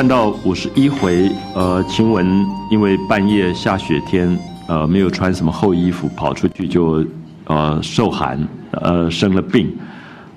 [0.00, 2.26] 看到五十一回，呃，晴雯
[2.70, 4.34] 因为半夜下雪天，
[4.66, 7.04] 呃，没有穿什么厚衣服，跑出去就
[7.44, 9.70] 呃受寒，呃，生了病。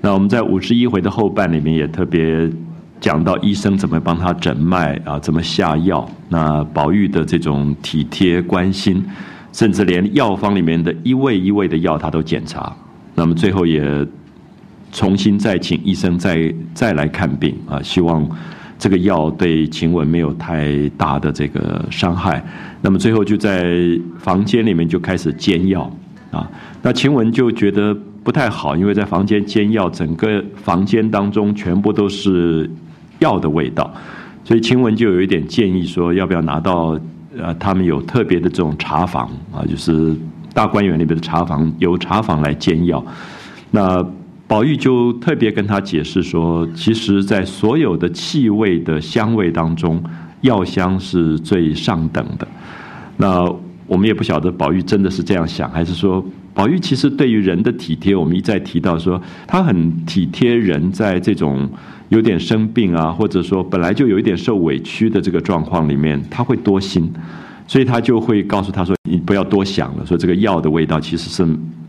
[0.02, 2.52] 那我们在五十一回的后半里面也特别
[3.00, 6.06] 讲到医生怎么帮他诊脉啊，怎么下药。
[6.28, 9.02] 那宝玉的这种体贴关心，
[9.54, 12.76] 甚至连药方里面的一味一味的药他都检查。
[13.16, 14.06] 那么最后也
[14.92, 18.30] 重新再请医生再再来看病啊，希望。
[18.84, 22.44] 这个药对晴雯没有太大的这个伤害，
[22.82, 23.66] 那么最后就在
[24.20, 25.90] 房间里面就开始煎药
[26.32, 26.46] 啊。
[26.82, 27.96] 那晴雯就觉得
[28.26, 32.70] 不太好，因为在房间煎药，整个房间当中全部都是
[33.20, 33.90] 药的味道，
[34.44, 37.00] 所以晴雯就有一点建议说，要不要拿到
[37.40, 40.14] 呃他们有特别的这种茶房啊，就是
[40.54, 43.02] 大观园里边的茶房，由茶房来煎药，
[43.72, 44.06] 那。
[44.54, 50.00] 宝玉就特别跟他解释说，其实，在所有的气味的香味当中，
[50.42, 52.48] 药香是最上等的。
[53.18, 53.52] 那
[53.88, 61.68] 我们也不晓得宝玉真的是这样想，还是说宝玉其实对于人的体贴，我们一再提到说，他很体贴人在这种
[62.10, 67.12] 有点生病啊，或者说本来就有一点受委屈的这个状况里面，他会多心，
[67.66, 71.44] 所以他就会告诉他说：“你不要多想了，说这个药的味道其实是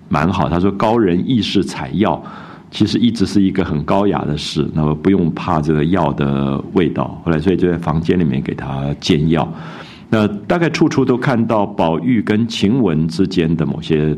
[0.09, 2.19] 蛮好。”他说：“高人易是采药。”
[2.75, 7.23] 其实一直是一个很高雅的事，那么不用怕这个药的味道。
[7.25, 9.49] 后来，所以就在房间里面给他煎药。
[10.11, 14.17] 那大概处处都看到宝玉跟晴雯之间的某些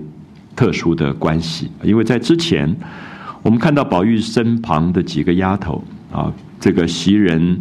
[0.57, 2.75] 特殊的关系，因为在之前，
[3.43, 7.61] 我们看到宝玉身旁的几个丫头啊，这个袭人、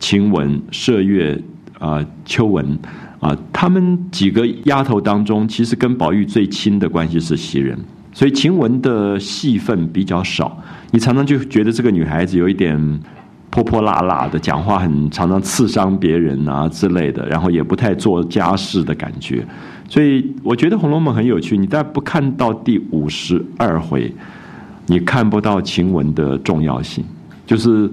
[0.00, 1.40] 晴雯、麝月
[1.78, 2.76] 啊、秋纹
[3.20, 7.78] 啊，他们几个丫头当中，其实跟宝玉最亲的关系是袭人。
[8.18, 12.76] 所以晴雯的戏份比较少，你常常就觉得这个女孩子有一点
[13.48, 19.46] 泼泼辣辣的，讲话很常常刺伤别人啊之类的，然后也不太做家事的感觉。
[19.88, 24.12] 所以我觉得《红楼梦》很有趣，你再不看到第五十二回，
[24.86, 27.04] 你看不到晴雯的重要性。
[27.46, 27.88] 就是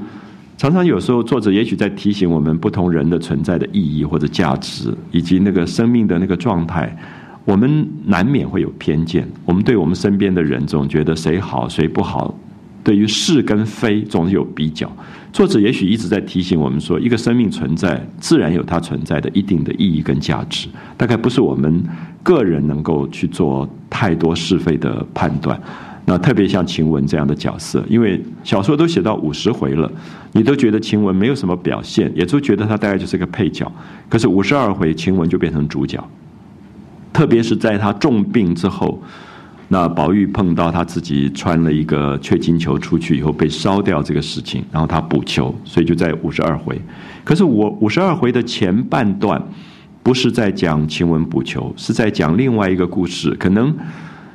[0.57, 6.97] 常常有时候作者也许在提醒我们不同人的存在的意义或者价值，以及那个生命的那个状态。
[7.45, 12.35] 我们难免会有偏见，我们对我们身边的人总觉得谁好谁不好，
[12.83, 14.91] 对于是跟非总是有比较。
[15.31, 20.67] 作者也许一直在提醒我们说，一个生命存在，自然有它存在的一定的意义跟价值，
[20.97, 21.83] 大概不是我们
[22.23, 25.59] 个人能够去做太多是非的判断。
[26.07, 29.91] 那特别像晴雯这样的角色，因为小说都写到五十回了，
[30.31, 33.69] 你都觉得晴雯没有什么表现，也都觉得她大概就是个配角。
[34.07, 36.01] 可是五十二回，晴雯就变成主角。
[37.15, 39.01] 特别是在他重病之后，
[39.69, 46.77] 那宝玉碰到他自己穿了一个雀金球出去以后被烧掉这个事情，然后他补球，所以就在五十二回。
[47.23, 49.41] 可是我五十二回的前半段
[50.03, 53.31] 不是在讲晴雯补球，是在讲另外一个故事。
[53.35, 53.73] 可能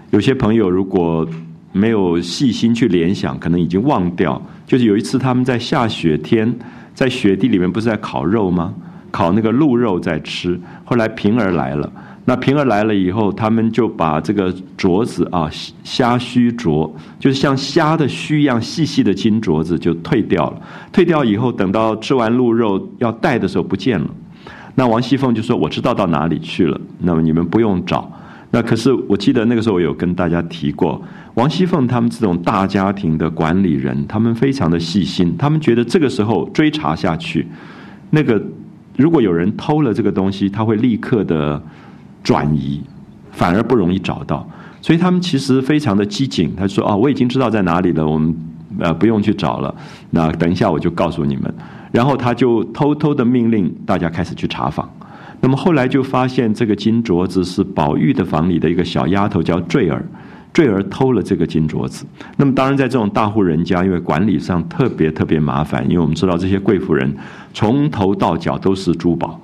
[0.08, 1.28] 有些朋友如果
[1.72, 4.40] 没有细心去联想，可能已经忘掉。
[4.66, 6.50] 就是有一次他们在下雪天，
[6.94, 8.72] 在雪地里面不是在烤肉吗？
[9.10, 10.58] 烤那个鹿肉在吃。
[10.82, 11.92] 后来平儿来了。
[12.26, 15.50] 那平儿来了以后，他们就把这个镯子啊，
[15.82, 16.88] 虾须镯，
[17.18, 20.62] 就是像虾的须一样细细的金镯子，就退掉了。
[20.92, 24.06] 退掉以后，等到吃完鹿肉要带的时候不见了。
[24.76, 28.08] 那王熙凤就说：“我知道到哪里去了，那么你们不用找。”
[28.52, 31.02] 那可是我记得那个时候我有跟大家提过，
[31.34, 37.48] 王熙凤他们这种大家庭的管理人，他们非常的细心，他们觉得这个时候追查下去，
[38.10, 38.40] 那个
[38.96, 41.60] 如果有人偷了这个东西，他会立刻的。
[42.22, 42.80] 转移
[43.30, 44.46] 反而不容易找到，
[44.82, 46.54] 所以他们其实非常的机警。
[46.56, 48.34] 他说：“哦，我已经知道在哪里了，我们
[48.78, 49.74] 呃不用去找了。
[50.10, 51.52] 那等一下我就告诉你们。”
[51.92, 54.88] 然后他就偷偷的命令大家开始去查访。
[55.40, 60.04] 那么后来就发现这个金镯子是宝玉的房里的一个小丫头叫坠儿，
[60.52, 62.04] 坠儿偷了这个金镯子。
[62.36, 67.12] 那么当然在这种大户人家，因为管理上特别特别麻烦，因为我们知道这些贵妇人
[67.54, 69.40] 从头到脚都是珠宝。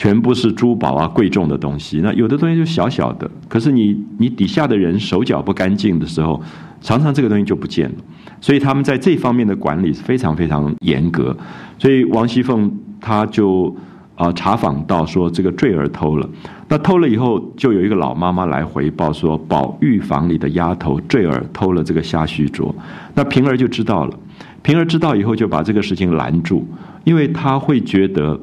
[0.00, 2.00] 全部是珠宝啊，贵重的东西。
[2.02, 6.40] 那有的东西就小小的，可是你你底下的人手脚不干净的时候，
[6.80, 7.96] 常常这个东西就不见了。
[8.40, 11.36] 所以他们在这方面的管理是非常非常严格。
[11.78, 13.76] 所以王熙凤她就
[14.14, 16.26] 啊查访到说这个坠儿偷了。
[16.66, 22.74] 那偷了以后，就有一个老妈妈来回报说，宝玉房里的丫头坠儿偷了这个虾须镯。
[23.12, 24.18] 那平儿就知道了，
[24.62, 26.66] 平儿知道以后就把这个事情拦住，
[27.04, 28.40] 因为她会觉得。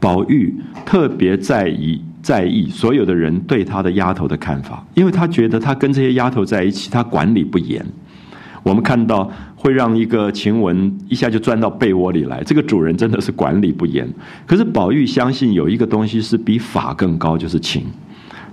[0.00, 0.54] 宝玉
[0.84, 7.84] 特别在意在意所有的人对他的丫头的看法，因为他觉得他跟这些丫头在一起，他管理不严。
[8.62, 12.42] 我们看到会让一个晴雯一下就钻到被窝里来。
[12.44, 14.06] 这个主人真的是管理不严。
[14.46, 17.84] 可是宝玉相信有一个东西是比法更高，就是情。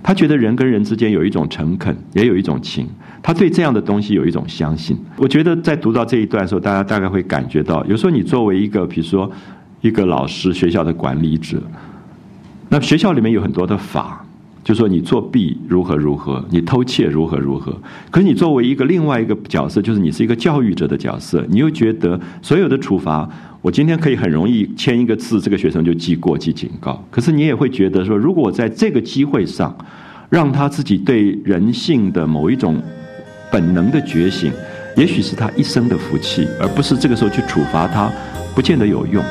[0.02, 2.88] 他觉得人跟人之间有一种诚恳，也有一种情。
[3.22, 4.96] 他对这样的东西有一种相信。
[5.16, 9.30] 我觉得在读到这一段的时候，大家大概会感觉到，有时候你作为一个，比如说
[9.86, 11.62] 一个老师、学校的管理者，
[12.68, 14.22] 那学校里面有很多的法。
[14.64, 17.72] 就说你作弊如何如何，你偷窃如何如何。
[18.10, 23.30] 可是你作为一个另外一个角色，就是你是一个教育者的角色，你又觉得所有的处罚，
[23.62, 27.00] 我今天可以很容易签一个字，这个学生就记过、记警告。
[27.12, 29.72] 可是你也会觉得说，如果在这个机会上，
[30.30, 32.82] 让他自己对人性的某一种
[33.52, 34.50] 本能的觉醒，
[34.96, 38.10] 也许是他一生的福气，而不是这个时候去处罚他，
[38.52, 39.22] 不见得有用。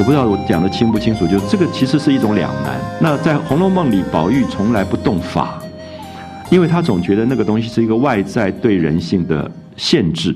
[0.00, 2.80] 我不知道我讲的清不清楚，就这个其实是一种两难。
[3.02, 5.60] 那在《红楼梦》里，宝玉从来不动法，
[6.48, 10.34] 因为他总觉得那个东西是一个外在对人性的限制。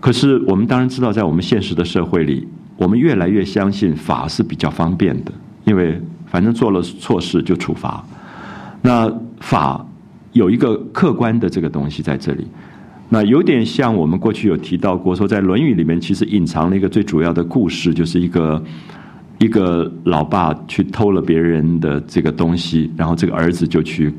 [0.00, 2.48] 可是我们当然知道，在我们现实的社会里，
[2.78, 5.30] 我们越来越相信法是比较方便的，
[5.64, 8.02] 因为反正做了错事就处罚。
[8.80, 9.84] 那法
[10.32, 12.46] 有一个客观的这个东西在这里。
[13.12, 18.62] 那有点像我们过去有提到过，说在《论语》里面其实隐藏了一个最主要的故事，就是一个
[19.40, 24.14] 一个老爸去偷了别人的这个东西，然后这个儿子就去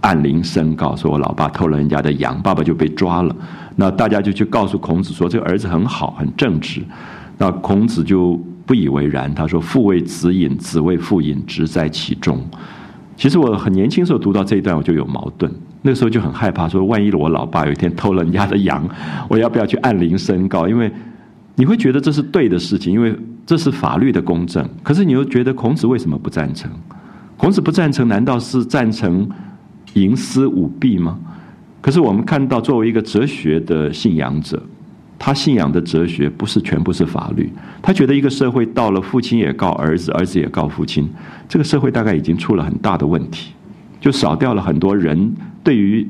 [0.00, 3.34] 按铃申告，说我老爸偷了人家的羊，爸爸就被抓了。
[3.74, 6.80] 那大家就去告诉孔子说，这个儿子很好，很正直。
[7.36, 12.40] 那孔子就不以为然，他说：“父为子隐，子为父隐，直在其中。”
[13.20, 15.52] 其实我很年轻时候读到这一段，我就有矛盾。
[15.82, 18.82] 那个时候就很害怕，说万一我老爸有一天偷了人家的羊，
[19.28, 20.66] 我要不要去按铃申告？
[20.66, 20.90] 因为
[21.56, 23.14] 你会觉得这是对的事情，因为
[23.44, 24.66] 这是法律的公正。
[24.82, 26.70] 可是你又觉得孔子为什么不赞成？
[27.36, 29.28] 孔子不赞成，难道是赞成
[29.92, 31.18] 营私舞弊吗？
[31.82, 34.62] 可是我们看到，作为一个哲学的信仰者，
[35.22, 37.52] 他信仰的哲学不是全部是法律。
[37.82, 41.06] 他觉得一个社会到了父亲也告儿子，儿子也告父亲，
[41.46, 43.52] 这个社会大概已经出了很大的问题。
[44.00, 45.30] 就少掉了很多人
[45.62, 46.08] 对于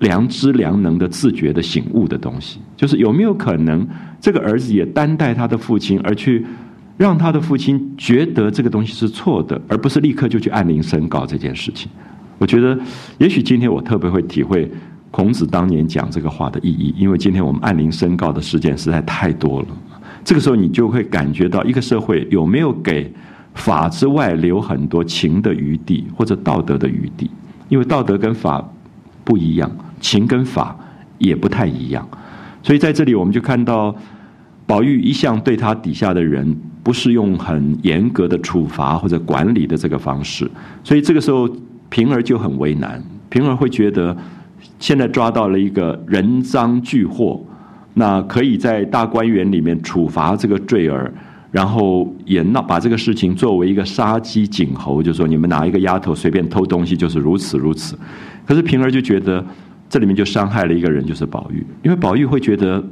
[0.00, 2.58] 良知良能的自觉的醒悟的东西。
[2.76, 3.86] 就是有没有可能，
[4.20, 6.44] 这个儿子也担待他的父亲，而去
[6.96, 11.88] 让他的父亲觉得这个东西是错的，而不是立刻就去按铃申告这件事情？
[12.38, 12.76] 我觉得，
[13.18, 14.68] 也许今天我特别会体会
[15.12, 19.68] 孔子当年讲这个话的意义，因为今天我们按铃申告的事件实在太多了。
[20.24, 23.08] 这个时候，你就会感觉到一个社会有没有给。
[23.54, 27.30] 法之外留很多情的余地或者道德的余地，
[27.68, 28.66] 因为道德跟法
[29.24, 30.74] 不一样，情跟法
[31.18, 32.08] 也不太一样，
[32.62, 33.94] 所以在这里我们就看到
[34.66, 40.50] 宝玉一向对他底下的人不是用很严格的处罚或者管理的这个方式，
[40.82, 41.46] 所以这个时候
[41.90, 44.16] 平儿就很为难，平儿会觉得
[44.82, 47.40] 现在抓到了一个人赃俱获，
[47.94, 51.14] 那可以在大观园里面处罚这个坠儿。
[51.52, 57.94] 然后也闹把这个事情作为一个杀鸡儆猴，就说你们拿一个丫头随便偷东西就是如此如此。
[58.46, 59.44] 可是平儿就觉得
[59.86, 62.82] 这里面就伤害了一个人，就是宝玉，因为宝玉会觉得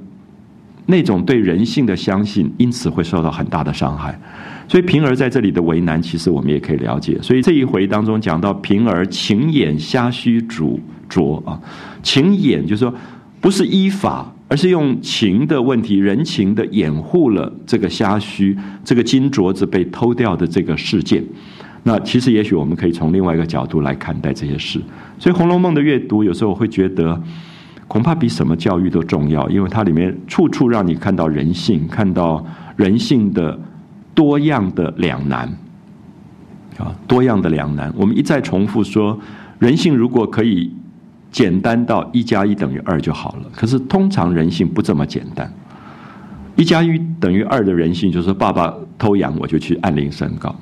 [0.90, 4.20] 那种对人性的相信，因此会受到很大的伤害。
[4.68, 7.18] 所以平儿在这里的为难，其实我们也可以了解。
[7.22, 10.78] 所以这一回当中讲到平儿情眼瞎须主
[11.08, 11.58] 拙啊，
[12.02, 12.94] 情眼就是说
[13.40, 14.30] 不是依法。
[14.52, 21.24] 而是用情的问题、人情的掩护了这个瞎须、这个金镯子被偷掉的这个事件。
[21.84, 24.80] 那其实也许我们可以从另外一个角度来看待这些事。
[25.20, 27.22] 所以《红楼梦》的阅读有时候我会觉得，
[27.90, 33.58] 恐怕比什么教育都重要，因为它里面处处让你看到人性，看到人性的
[34.14, 35.48] 多样的两难
[36.78, 37.92] 啊，多样的两难。
[37.96, 39.18] 我们一再重复说，
[39.58, 40.72] 人性如果可以。
[41.32, 43.44] 简单到一加一等于二就好了。
[43.54, 45.48] 可是通常人性不这么简单。
[46.56, 50.52] 一加一等于二的人性就是爸爸偷羊，我就去按铃申告。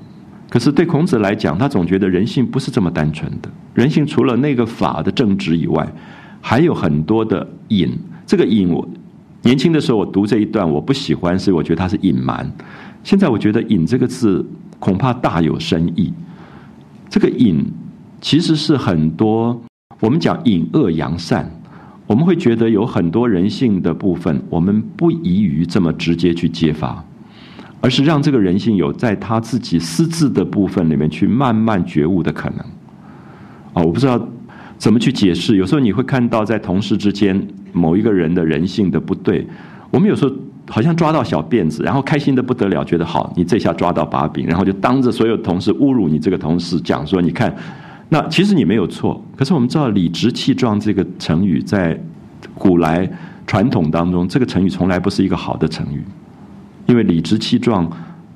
[0.50, 3.49] 可是对孔子来讲，他总觉得人性不是这么单纯的。
[3.73, 5.90] 人性除了那个法的正直以外，
[6.40, 7.97] 还有很多的隐。
[8.26, 8.87] 这个隐，我
[9.42, 12.50] 年轻的时候我读这一段我不喜欢，所以我觉得它是隐瞒。
[13.02, 14.45] 现在我觉得隐这个字
[14.78, 16.12] 恐怕大有深意。
[17.09, 17.64] 这个隐
[18.21, 19.61] 其实是很多。
[20.00, 21.50] 我们讲隐恶扬善，
[22.07, 27.04] 我们会觉得有很多人性的部分，我们不宜于这么直接去揭发，
[27.80, 32.59] 而是让这个人性有在他自己私自的部分里面去慢慢觉悟的可能。
[33.73, 34.28] 啊，我不知道
[34.78, 35.56] 怎么去解释。
[35.56, 39.47] 有时候你会看到在同事之间某一个人的人性的不对，
[39.90, 40.32] 我们有时候
[40.68, 47.54] 好像抓到小辫子，然后开心的不得了，觉得好，你这下抓到把柄，然后就当着所有同事侮辱你这个同事，讲说你看，
[48.08, 49.23] 那其实你没有错。
[49.37, 51.99] 可是我们知道“理直气壮”这个成语在
[52.54, 53.11] 古来
[53.47, 56.04] 传统当中，这个成语从来不是一个好的成语，
[56.87, 57.90] 因为理直气壮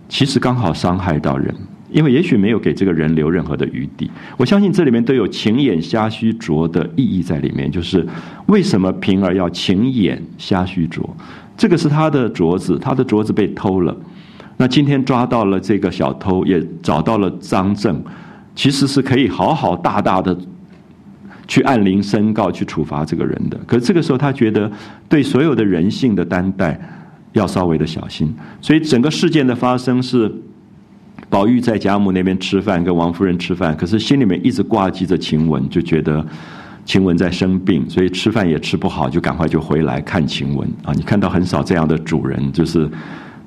[0.09, 1.55] 其实刚好伤害到人。
[1.93, 7.71] 因为也许没有给这个人留任何的余地，我相信这里面都有情眼瞎须拙的意义在里面。
[7.71, 8.07] 就是
[8.47, 11.09] 为什么平儿要情眼瞎须拙？
[11.57, 13.97] 这个是他的镯子，他的镯子被偷了。
[14.57, 18.03] 那今天抓到了这个小偷，也找到了赃证，
[18.55, 20.37] 其实是可以好好大大的
[21.47, 23.59] 去按铃申告，去处罚这个人的。
[23.67, 24.71] 可这个时候，他觉得
[25.09, 26.81] 对所有的人性的担待
[27.33, 28.35] 要稍微的小心。
[28.61, 30.33] 所以整个事件的发生是。
[31.33, 36.23] 宝玉在贾母那边吃饭，跟王夫人吃饭，可是心里面一直挂记着晴雯，就觉得
[36.85, 40.93] 晴雯在生病，所以吃饭也吃不好，就赶快就回来看晴雯啊！
[40.93, 42.87] 你看到很少这样的主人，就是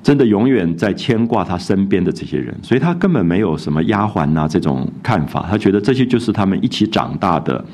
[0.02, 7.64] 真的永远在牵挂他身边的这些人，所以他根本没有什么丫鬟呐这种看法，他觉得这些就是他们一起长大的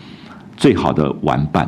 [0.58, 1.66] 最好的玩伴，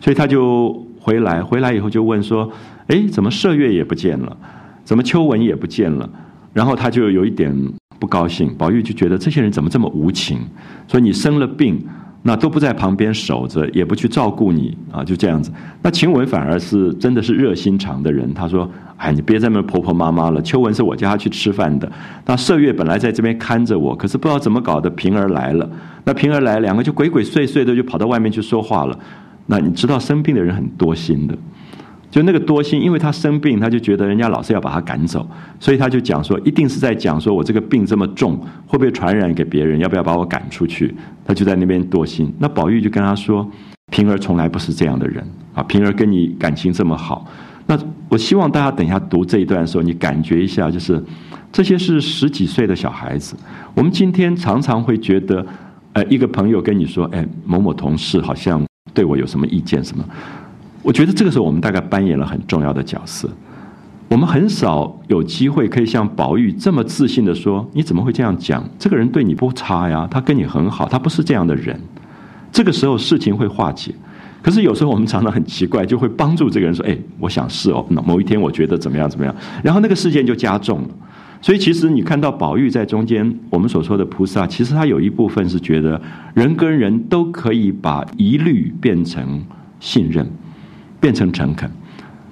[0.00, 2.50] 所以他就回来，回来以后就问说
[2.88, 4.34] ：“哎，怎么麝月也不见了？
[4.82, 6.08] 怎么秋纹也不见了？”
[6.54, 7.54] 然后他就有一点。
[8.02, 10.40] 不高兴，宝玉就觉得这些人怎么这么无情？
[10.88, 11.80] 所以你生了病，
[12.22, 15.52] 那都不在旁边守着，也不去照顾你啊，就这样子。
[15.82, 18.68] 那晴雯反而是真的是热心肠的人，他说
[18.98, 20.42] ：“哎，你别这么婆婆妈妈了。
[20.42, 21.88] 秋文是我叫她去吃饭的，
[22.26, 25.70] 那麝月本来在这边看着我，可是不知道怎么搞的，平儿来了。
[26.02, 28.98] 那平儿来，两个就鬼鬼祟祟的就跑到外面去说话了。
[29.46, 31.38] 那你知道生病的人很多心的。”
[32.12, 35.26] 就那个多心，因为他生病，他就觉得人家老是要把他赶走，
[35.58, 39.78] 所以他就讲说，一定是在讲说我这个病这么重，会不会传染给别人？
[39.78, 40.94] 要不要把我赶出去？
[41.24, 42.30] 他就在那边多心。
[42.38, 43.50] 那宝玉就跟他说，
[43.90, 47.26] 平儿从来不是这样的人啊，平儿跟你感情这么好。
[47.66, 47.78] 那
[48.10, 51.02] 我希望大家等一下读这一段的时候，你感觉一下，就是
[51.50, 53.34] 这些是十几岁的小孩子。
[53.74, 55.46] 我们今天常常会觉得，
[55.94, 60.04] 呃，一个朋友跟你说，哎，某某同事好像对我有什么意见什么。
[60.82, 63.28] 我觉得这个时候我们大概扮演了很重要的角色。
[64.08, 68.62] 我们很少有机会可以像宝玉这么自信的说：“你怎么会这样讲？
[68.78, 71.80] 这个人对你不差呀，他跟你很好，他不是这样的人。”
[72.52, 73.94] 这个时候事情会化解。
[74.42, 79.34] 可是有时候我们常常很奇怪，就会帮助这个人说：“哎，我想是哦，某一天我觉得怎么样怎么样。”
[79.64, 80.88] 然后那个事件就加重了。
[81.40, 85.98] 所以其实你看到宝玉在中间，我们所说的菩萨，其实他有一部分是觉得
[86.34, 89.42] 人跟人都可以把疑虑变成
[89.80, 90.28] 信任。
[91.02, 91.68] 变成诚恳，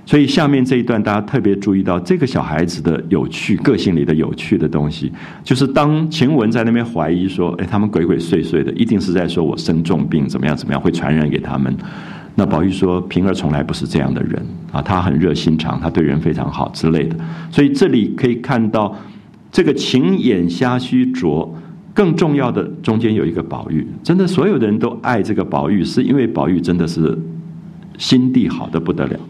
[0.07, 5.11] 所以下面这一段大家特别注意到这个小孩子的有趣个性里的有趣的东西，
[5.43, 11.77] 就是当晴雯在那边怀疑说：“哎，他们鬼鬼祟祟的，一定是在说我生重病，怎么样怎么样会传染给他们。”
[12.37, 17.17] 那宝玉说：“平儿从来不是这样的人啊，他很热心肠，他对人非常好之类的。”
[17.51, 18.97] 所以这里可以看到
[19.51, 21.53] 这个情眼瞎须拙，
[21.93, 27.19] 更重要的中间有一个宝玉，真的所有的人都爱这个宝玉，是因为宝玉真的是。
[28.01, 29.21] 心地好的不得了，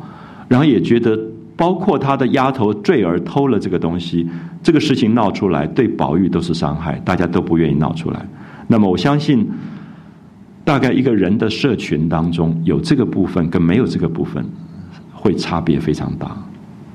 [0.48, 1.18] 然后也觉得，
[1.56, 4.26] 包括他的丫头坠儿偷了这个东西，
[4.62, 8.26] 这个事情闹出来，对宝玉都是伤害，大家都不愿意闹出来。
[8.68, 9.46] 那么我相信，
[10.64, 14.42] 大概一个人的社群当中，有这个部分跟没有这个部分，
[15.12, 16.30] 会差别非常大。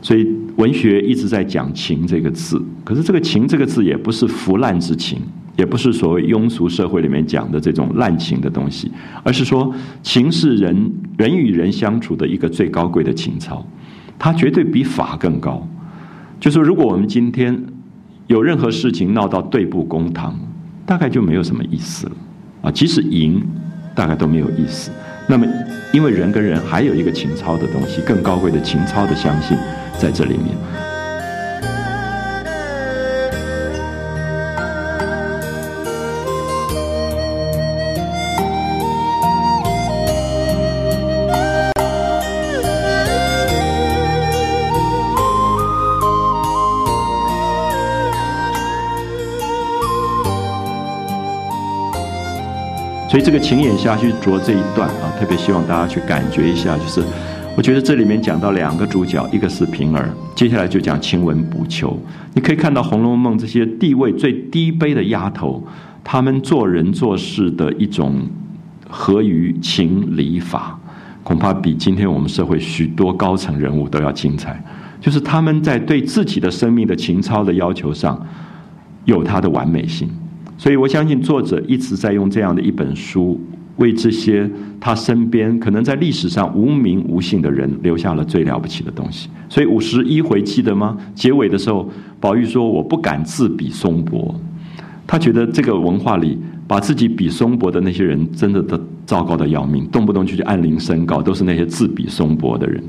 [0.02, 5.20] 所以文学一直在讲情这个字，可是这个情这个字也不是腐烂之情。
[5.58, 8.92] 也不是所谓庸俗社会里面讲的这种滥情的东西，
[9.24, 13.66] 而是说情是人人与人相处的一个最高贵的情操，
[14.20, 15.68] 它绝对比法更高。
[16.40, 17.58] 就说如果我们今天
[18.28, 20.38] 有任何事情闹到对簿公堂，
[20.86, 22.14] 大概就没有什么意思了
[22.64, 22.72] 啊！
[22.72, 23.42] 即使赢，
[23.96, 24.92] 大概都没有意思。
[25.28, 25.48] 那么，
[25.94, 29.58] 因为人跟人还有一个情操的东西，更高贵的情操的相信
[29.98, 30.56] 在这里面。
[53.16, 56.78] 所以这个情眼下去着这一段啊，特别希望大家去感觉一下。
[56.78, 57.02] 就是
[57.56, 61.98] 我觉得这里面讲到两个主角，一个是平儿，接下来就讲晴雯补秋。
[62.34, 65.66] 你可以看到《红楼梦》这些地位最低卑的丫头，
[66.04, 68.22] 她们做人做事的一种
[68.90, 70.78] 合于情理法，
[71.24, 74.62] 恐怕比今天我们社会许多高层人物都要精彩。
[75.00, 78.22] 就是他们在对自己的生命的情操的要求上，
[79.06, 80.10] 有他的完美性。
[80.58, 83.40] 所以我相信作者一直在用这样的一本书，
[83.78, 89.30] 为这些他身边可能在历史上无名无姓的人留下了最了不起的东西。
[89.50, 90.98] 所以五十一回记得吗？
[91.14, 94.34] 结尾的时候，宝玉说：“我不敢自比松柏。”
[95.06, 102.84] 他觉得这个文化里把自己比松柏的那些人，真的都糟糕的要命，动不动就去按铃申告，都是那些自比松柏的人。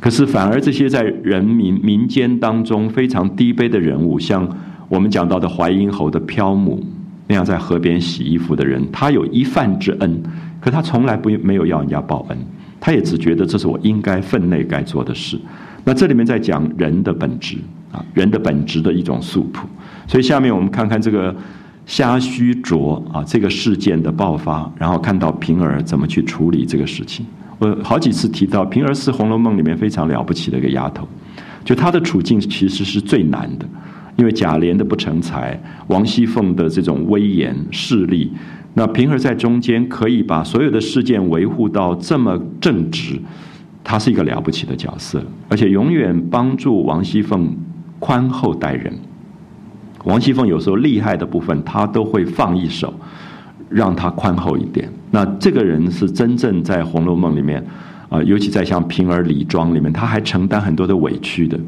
[0.00, 4.46] 可是反而这些在人民民间当中非常低卑的人物，像
[4.88, 6.82] 我们讲到的淮阴侯的漂母
[7.26, 10.22] 那样在河边洗衣服的人，他有一饭之恩，
[10.60, 12.38] 可他从来不没有要人家报恩，
[12.80, 15.38] 他也只觉得这是我应该分内该做的事。
[15.84, 17.56] 那这里面在讲人的本质
[17.92, 19.68] 啊，人的本质的一种素朴。
[20.06, 21.34] 所以下面我们看看这个
[21.84, 27.26] 虾须啄啊这个事件的爆发，然后看到平儿怎么去处理这个事情。
[27.58, 31.06] 我好几次提到，平儿是《红楼梦》里面非常了不起的一个丫头，
[31.64, 33.66] 就她的处境其实是最难的，
[34.18, 38.30] 因为贾琏的不成才，王熙凤的这种威严势力，
[38.74, 43.18] 那平儿在中间可以把所有的事件维护到这么正直，
[43.82, 47.56] 她是一个了不起的角色，而且永远帮助王熙凤
[47.98, 48.92] 宽厚待人。
[50.04, 52.92] 王熙凤有时候厉害的部分，她都会放一手。
[53.70, 54.90] 让她宽厚一点。
[55.10, 57.62] 那这个人是真正在《红楼梦》里面，
[58.08, 61.60] 啊，尤其在像平儿李庄里面，他还承担很多的委屈的，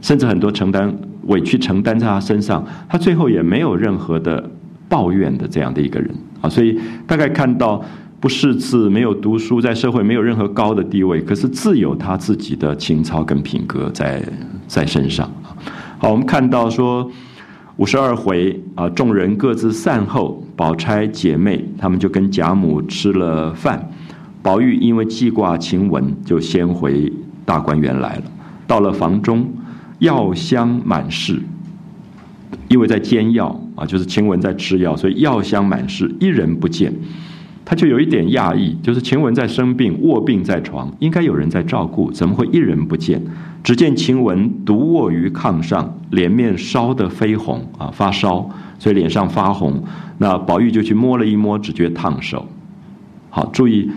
[0.00, 0.96] 甚至很多承担
[1.28, 4.50] 委屈承担在他身上，他最后也没有任何的
[4.88, 6.50] 抱怨的这样的一个人啊。
[6.50, 7.82] 所以大概看到
[8.20, 14.22] 不识字、没有读书，在社会没有任何高的地位，可是自有他自己的情操跟品格在
[14.66, 15.30] 在身上
[15.98, 17.10] 好，我们看到说。
[17.78, 23.88] 五十二回啊，众人各自散后，宝钗姐妹他们就跟贾母吃了饭。
[24.42, 27.12] 宝玉因为记挂晴雯，就先回
[27.44, 28.22] 大观园来了。
[28.66, 29.46] 到了房中，
[29.98, 31.40] 药香满室，
[32.68, 36.92] 因为在煎药啊，就是晴雯在吃药，所以药香满室，一人不见。
[37.64, 43.22] 他就有一点讶异，就是晴雯在生病，卧病在床，应该有人在照顾，怎么会一人不见？
[43.62, 49.84] 只见晴雯独卧于炕上，脸面烧得绯红啊，发烧，所以脸上发红。
[50.16, 52.46] 那宝玉就去摸了一摸，只觉烫手。
[53.28, 53.90] 好，注意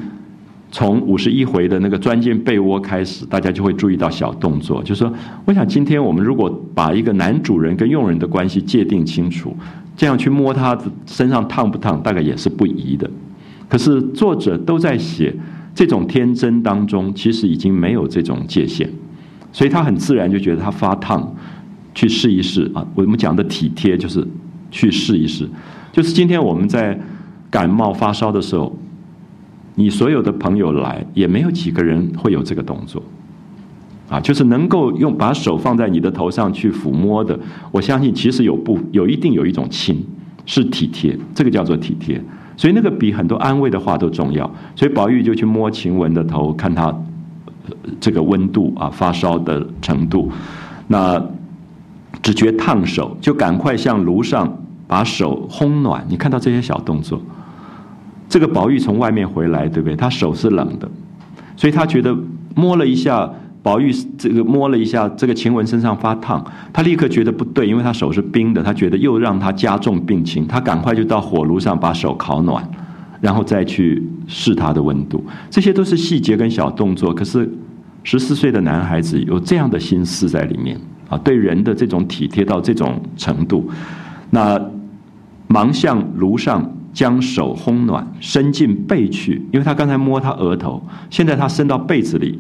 [0.72, 5.14] 从五十一回的那个钻进被窝开始，大家就会注意到小动作，就是说，
[5.46, 9.56] 我想今天我们如果把一个男主人跟佣人的关系界定清楚，
[9.98, 13.10] 这样去摸他身上烫不烫，大概也是不宜的。
[13.68, 15.36] 可是作者都在写
[15.76, 18.90] 这种天真当中，其实已经没有这种界限，
[19.52, 21.36] 所以他很自然就觉得他发烫，
[21.94, 22.86] 去试一试啊。
[22.96, 24.26] 我们讲的体贴就是
[24.72, 25.50] 去试一试，
[25.92, 26.98] 就是今天我们在
[27.50, 28.74] 感冒发烧的时候，
[29.82, 33.02] 你所有的朋友来，也没有几个人会有这个动作，
[34.08, 37.40] 啊，就是能够用把手放在你的头上去抚摸的，
[37.72, 40.06] 我相信其实有不有一定有一种亲，
[40.46, 42.24] 是体贴，这个叫做体贴。
[42.56, 44.48] 所以那个比很多安慰的话都重要。
[44.76, 46.96] 所以宝玉就去摸晴雯的头，看她
[48.00, 50.32] 这个温度啊，发烧的程度。
[50.90, 51.20] 那
[52.22, 56.06] 只觉烫手，就赶快向炉上把手烘暖。
[56.08, 57.20] 你看到这些小动作，
[58.32, 59.96] 这个宝玉从外面回来，对不对？
[59.96, 60.90] 他手是冷的，
[61.58, 62.18] 所以他觉得
[62.56, 63.30] 摸了一下。
[63.64, 72.68] 宝玉这个摸了一下这个晴雯身上发烫，他立刻觉得不对，因为他手是冰的，他觉得又让他加重病情，他赶快就到火炉上把手烤暖，
[73.20, 75.24] 然后再去试他的温度。
[75.52, 77.48] 这些都是细节跟小动作，可是
[78.04, 80.76] 十四岁的男孩子有这样的心思在里面
[81.08, 83.70] 啊，对人的这种体贴到这种程度，
[84.32, 84.60] 那
[85.46, 92.40] 忙向炉上将手烘暖，伸进背去，因为他刚才摸他额头，现在他伸到被子里。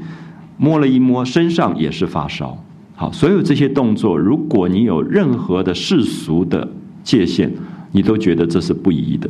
[0.58, 2.56] 摸了一摸，身上也是发烧。
[2.96, 6.68] 好，所有这些动作，如果你有任何的世俗的
[7.04, 7.52] 界限，
[7.92, 9.28] 你都觉得这是不宜的。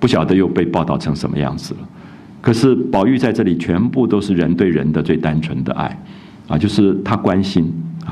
[0.00, 1.80] 不晓得又被报道成什么样子了。
[2.40, 6.02] 可是宝玉在这里，全部都是人对人的最单纯的爱，
[6.46, 7.70] 啊，就是他关心，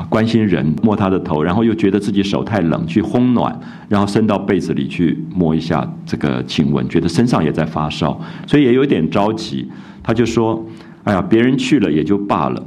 [0.09, 9.70] 关心人，摸他的头，然后又觉得自己手太冷，去烘暖，然后伸到被子里去摸一下这个晴雯，觉得身上也在发烧，所以也有点着急，
[10.02, 10.64] 他就说。
[11.06, 12.61] 哎呀，别人去了也就罢了，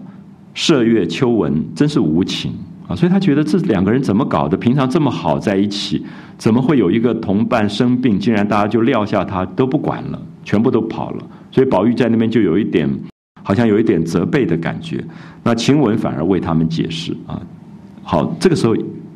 [0.55, 2.53] 麝月、秋纹真是无情
[2.87, 2.95] 啊！
[2.95, 4.55] 所以他觉得这两个人怎么搞的？
[4.55, 6.05] 平常这么好在一起，
[6.37, 11.27] 怎么会有一个同伴生病，竟然大家就撂下他都不管了，全部都跑了？
[11.51, 12.89] 所以宝玉在那边就有一点，
[13.49, 15.03] 好像有一点责备的感觉。
[15.41, 17.41] 那晴雯反而为他们解释啊。
[18.03, 18.75] 好，这个时候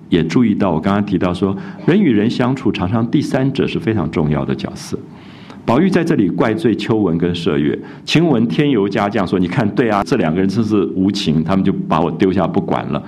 [0.10, 4.98] 也注意到我刚刚提到说，人与人相处，常常第三者是非常重要的角色。
[5.64, 13.04] 宝玉在这里怪罪秋纹跟麝月，晴雯添油加酱说：“你看，对啊，这两个人真是无情，他们就把我丢下不管了。”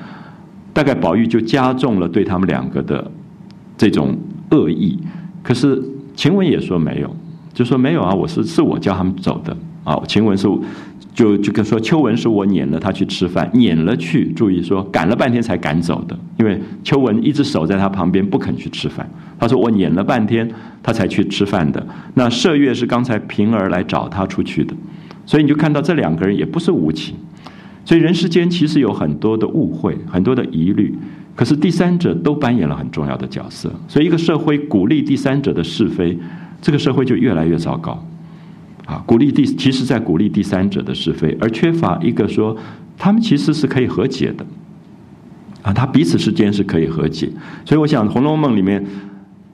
[0.73, 3.09] 大概宝玉就加重了对他们两个的
[3.75, 4.15] 这种
[4.51, 4.99] 恶意，
[5.41, 5.81] 可是
[6.15, 7.15] 晴雯也说没有，
[7.51, 9.97] 就说没有啊，我是是我叫他们走的啊。
[10.07, 10.47] 晴雯是
[11.15, 19.10] 就就跟说秋文是我撵了他去吃饭，撵了去，注意说赶了半天才赶走的，因为秋文一直守在他旁边不肯去吃饭。
[19.39, 20.47] 他说我撵了半天
[20.84, 21.88] 他才去吃饭的。
[22.15, 24.75] 那麝月是刚才平儿来找他出去的，
[25.25, 27.15] 所以你就看到这两个人也不是无情。
[27.86, 30.93] 所以人世间其实有很多的误会，很多的疑虑，
[31.34, 33.71] 可是第三者都扮演了很重要的角色。
[33.88, 36.17] 所以一个社会鼓励第三者的是非，
[36.62, 38.06] 这个社会就越来越糟糕。
[38.85, 42.55] 啊，鼓励第其实在鼓励第三者的是非，而缺乏一个说
[42.97, 44.45] 他们其实是可以和解的。
[45.61, 47.29] 啊，他彼此之间是可以和解。
[47.65, 48.85] 所以我想《红楼梦》里面。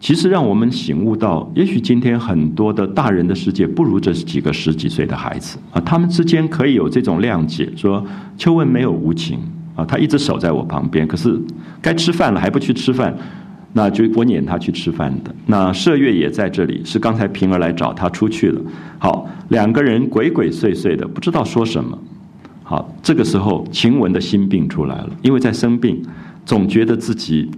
[0.03, 8.03] 其实让我们醒悟到，也许今天很多的大人的世界不如这几个十几岁的孩子啊，他们之间可以有这种谅解，说
[8.35, 9.37] 秋问没有无情
[9.75, 11.39] 啊，他一直守在我旁边，可是
[11.79, 13.15] 该吃饭了还不去吃饭，
[13.73, 15.33] 那就我撵他去吃饭的。
[15.45, 18.61] 那麝月也在这里，是刚才平儿来找他出去了。
[18.99, 21.97] 好，两个人鬼鬼祟祟的，不知道说什么。
[22.63, 26.01] 好，这个时候晴雯的心病出来了，因为在生病，
[26.45, 27.49] 总觉得自己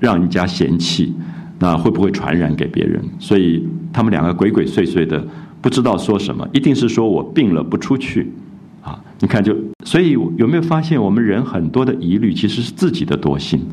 [0.00, 1.14] 让人家嫌弃。
[1.58, 3.00] 那会不会传染给别人？
[3.20, 5.24] 所以他们两个鬼鬼祟祟的，
[5.60, 8.32] 不知道说什么，一定是说我病了不出去，
[8.82, 8.98] 啊！
[9.20, 13.64] 你看就，所以有没有发现，我们人很多的疑虑其实是自己的多心。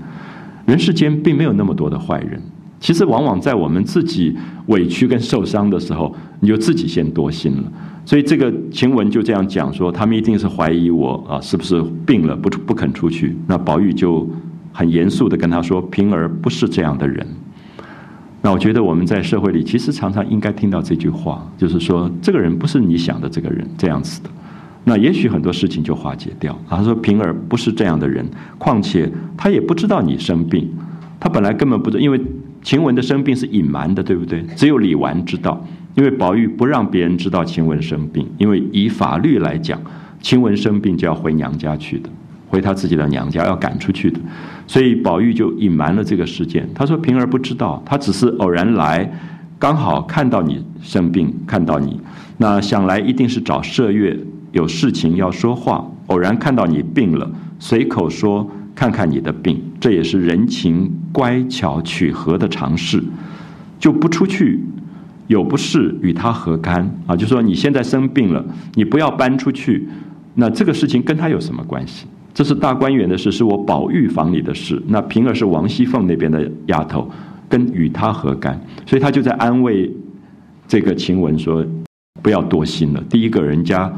[0.69, 2.39] 人世间并没有那么多的坏人，
[2.79, 7.63] 其实往往在我们自己委屈跟受伤的时候，你就自己先多心了。
[8.05, 13.36] 所以这个晴雯就这样讲说，他们一定是怀疑我啊，是不是病了不不肯出去？
[13.47, 14.29] 那宝玉就
[14.71, 17.25] 很严肃的跟他说，平儿不是这样的人。
[18.41, 24.29] 那我觉得我们在社会里其实常常应该听到这句话，就是说这个人不是你想的这个人这样子的，
[24.89, 26.58] 那也许很多事情就化解掉。
[26.67, 28.25] 他说平儿不是这样的人，
[28.58, 30.67] 况且他也不知道你生病，
[31.19, 32.19] 他本来根本不知，因为
[32.63, 34.41] 晴雯的生病是隐瞒的，对不对？
[34.56, 39.80] 只有李纨知道，因为宝玉不让别人知道晴雯生病，因为以法律来讲，
[40.21, 42.10] 晴雯生病就要回娘家去的。
[42.47, 44.19] 回他自己的娘家要赶出去的，
[44.65, 46.67] 所以宝玉就隐瞒了这个事件。
[46.73, 49.08] 他说平儿不知道，他只是偶然来，
[49.60, 52.02] 刚好看到你生病，看到你，
[52.38, 54.17] 那想来一定是找麝月
[54.51, 63.03] 有事情要说话，偶然看到你病了，随口说看看你的病，这也是人情乖巧取和的常事，
[63.79, 64.59] 就不出去，
[65.27, 67.15] 有不是与他何干啊？
[67.15, 69.88] 就说你现在生病了，你不要搬出去，
[70.35, 72.05] 那这个事情跟他有什么关系？
[72.33, 74.81] 这是大观园的事，是我宝玉房里的事。
[74.88, 77.09] 那平儿是王熙凤那边的丫头，
[77.49, 78.59] 跟与他何干？
[78.85, 79.91] 所以他就在安慰
[80.67, 81.65] 这个晴雯说
[82.21, 83.03] ：“不要多心了。
[83.09, 83.91] 第一个人家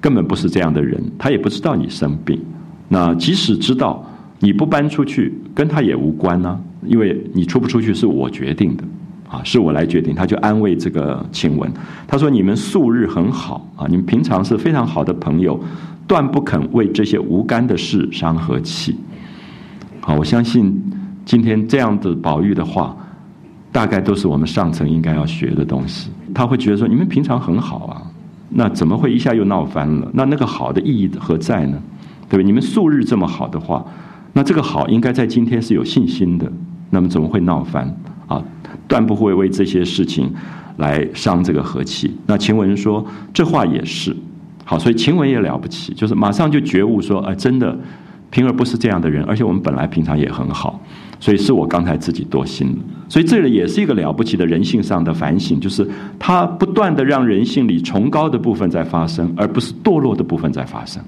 [0.00, 2.40] 根本不是这样的人，他也不知道你生病。
[2.88, 4.04] 那即使知道，
[4.40, 6.60] 你不搬出去，跟他也无关呢。
[6.86, 8.84] 因为你出不出去是我决定的，
[9.28, 11.70] 啊，是我来决定。”他就安慰这个晴雯，
[12.06, 15.58] 他说：“你们素日很好啊，你们平常是非常好的朋友。”
[16.08, 18.96] 断不肯为这些无干的事伤和气。
[20.00, 20.74] 好，我相信
[21.26, 22.96] 今天这样的宝玉的话，
[23.70, 26.08] 大概都是我们上层应该要学的东西。
[26.34, 28.02] 他会觉得说：你们平常很好啊，
[28.50, 30.10] 那怎么会一下又闹翻了？
[30.14, 31.80] 那那个好的意义何在呢？
[32.28, 32.44] 对不对？
[32.44, 33.84] 你们素日这么好的话，
[34.32, 36.50] 那这个好应该在今天是有信心的。
[36.90, 37.94] 那么怎么会闹翻
[38.26, 38.42] 啊？
[38.86, 40.32] 断不会为这些事情
[40.78, 42.16] 来伤这个和气。
[42.26, 44.16] 那晴雯说：这话也是。
[44.64, 47.78] 好，所以晴雯也了不起，就是马上就觉悟说，哎，真的，
[48.30, 50.78] 平儿不是这样的人，而且我们本来平常也很好，
[51.18, 52.76] 所以是我刚才自己多心了。
[53.08, 55.88] 所以这里也是一个了不起的人性上的反省，就是
[56.18, 61.02] 他不断的让人性里崇高的部分在发生，而不是堕落的部分在发生。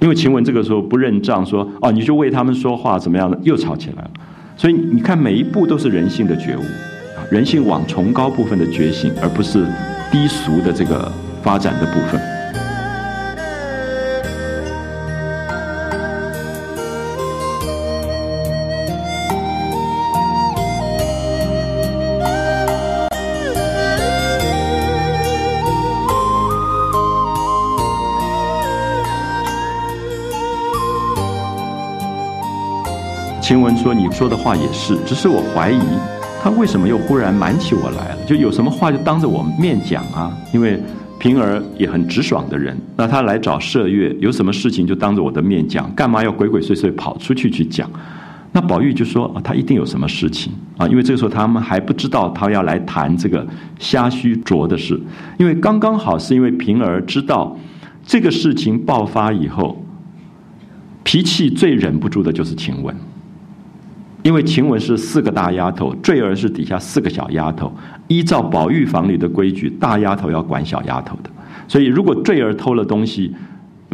[0.00, 4.10] 因为晴雯这个时候不认账，说哦，你就为他们说话怎么样的，又吵起来了。
[4.56, 6.62] 所以你看每一步都是人性的觉悟，
[7.32, 9.66] 人性往崇高部分的觉醒，而不是
[10.12, 11.10] 低俗的这个
[11.42, 12.37] 发展的部分。
[33.88, 35.80] 说：“你说的话也是，只是我怀疑
[36.42, 38.18] 他为什么又忽然瞒起我来了？
[38.26, 40.30] 就有什么话就当着我面讲啊？
[40.52, 40.78] 因为
[41.18, 47.90] 平儿也很直爽的人，那他来找麝月，有什么事情就当着我的面讲，干嘛要鬼鬼祟祟跑出去去讲？
[48.52, 50.86] 那宝玉就说啊：他一定有什么事情啊！
[50.86, 53.46] 因为这个时候他们还不知道他要来谈这个
[53.78, 55.00] 虾须着的事，
[55.38, 57.56] 因为刚刚好是因为平儿知道
[58.04, 59.82] 这个事情爆发以后，
[61.04, 62.94] 脾气最忍不住的就是晴雯。”
[64.28, 67.72] 因为晴雯是四个大丫头，坠儿是底下四个小丫头。
[68.08, 71.30] 依照宝玉房里的规矩，大丫头要管小丫头的。
[71.66, 73.34] 所以，如果坠儿偷了东西，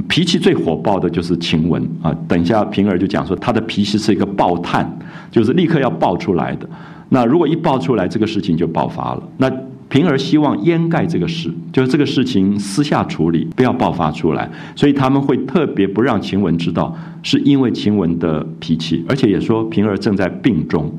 [0.08, 2.12] 脾气最火爆的就是晴雯啊。
[2.26, 4.98] 等一下，平儿就讲说，她的脾气是一个爆炭，
[5.30, 6.68] 就是立刻要爆出来的。
[7.10, 9.22] 那如果一爆出来，这个事情就爆发了。
[9.36, 9.48] 那
[9.88, 14.50] 平儿希望掩盖这个事，就是这个事情私下处理，不要爆发出来。
[14.74, 20.92] 所以他们会特别不让晴雯知道，是因为晴雯的脾气，而且也说平儿正在病中，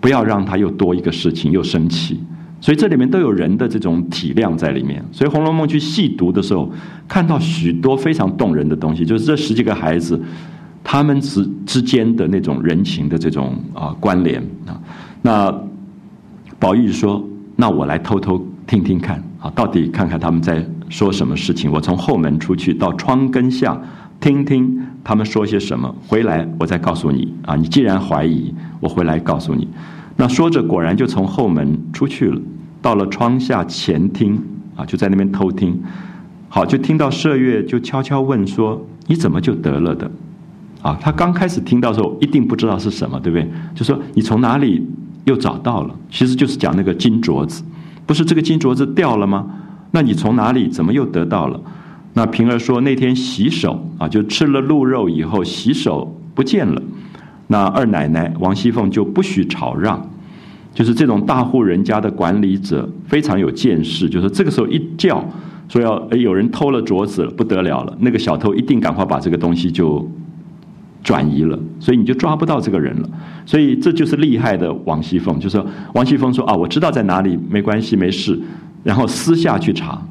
[0.00, 2.18] 不要让他又多一个事情又生气。
[2.60, 5.04] 所以这里面都有人的这种体谅在里面。
[5.12, 6.68] 所以《红楼梦》去细读的时候，
[7.06, 10.20] 看到许多非常动人的东西，就是这十几个孩子
[10.82, 14.80] 他们之之间的那种人情的这种啊关联啊。
[15.22, 15.54] 那
[16.58, 17.24] 宝玉说。
[17.56, 21.72] 那我来偷偷听听看啊，到底看看他们在说什么事情。
[21.72, 23.80] 我从后门出去，到窗根下
[24.20, 27.56] 听听他们说些什么，回来我再告诉你啊。
[27.56, 29.66] 你既然怀疑，我回来告诉你。
[30.16, 32.40] 那说着，果然就从后门出去了，
[32.82, 34.38] 到了窗下前听
[34.76, 35.82] 啊，就在那边偷听。
[36.48, 40.10] 好，就听到麝月就悄悄问说：“你怎么就得了的？”
[40.82, 43.50] 啊，他刚开始听到时候一定不知道是什么，对不对？
[43.74, 44.86] 就说你从哪里？
[45.26, 47.62] 又找到了，其实就是讲那个金镯子，
[48.06, 49.44] 不是这个金镯子掉了吗？
[49.90, 51.60] 那你从哪里怎么又得到了？
[52.14, 56.80] 那平儿说那天洗手啊，就吃了鹿肉以后洗手不见了。
[57.48, 60.08] 那二奶奶王熙凤就不许吵让，
[60.72, 65.24] 就是这种大户人家的管理者非常有见识，就是这个时候一叫
[65.68, 70.08] 说要哎有人偷了镯子了不得了了，那个小偷一定赶快把这个东西就。
[71.06, 73.08] 转移了，所以你就抓不到这个人了。
[73.44, 75.64] 所以这就是厉害的王熙凤，就说
[75.94, 78.36] 王熙凤说啊，我知道在哪里，没关系，没事。
[78.82, 80.02] 然后私下去查，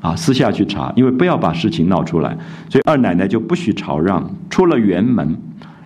[0.00, 2.34] 啊，私下去查，因为不要把事情闹出来。
[2.70, 5.36] 所以二奶奶就不许吵让，出了园门，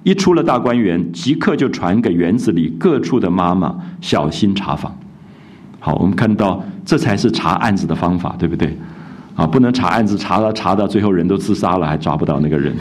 [0.04, 4.96] 一出了大观园，即刻就传给园子里各处的妈妈小心查访。
[5.80, 8.78] 好，我们看到这才是查案子的方法，对不对？
[9.34, 12.72] 啊，不能查案子，查到查到最后人都自杀了，还抓不到那个人。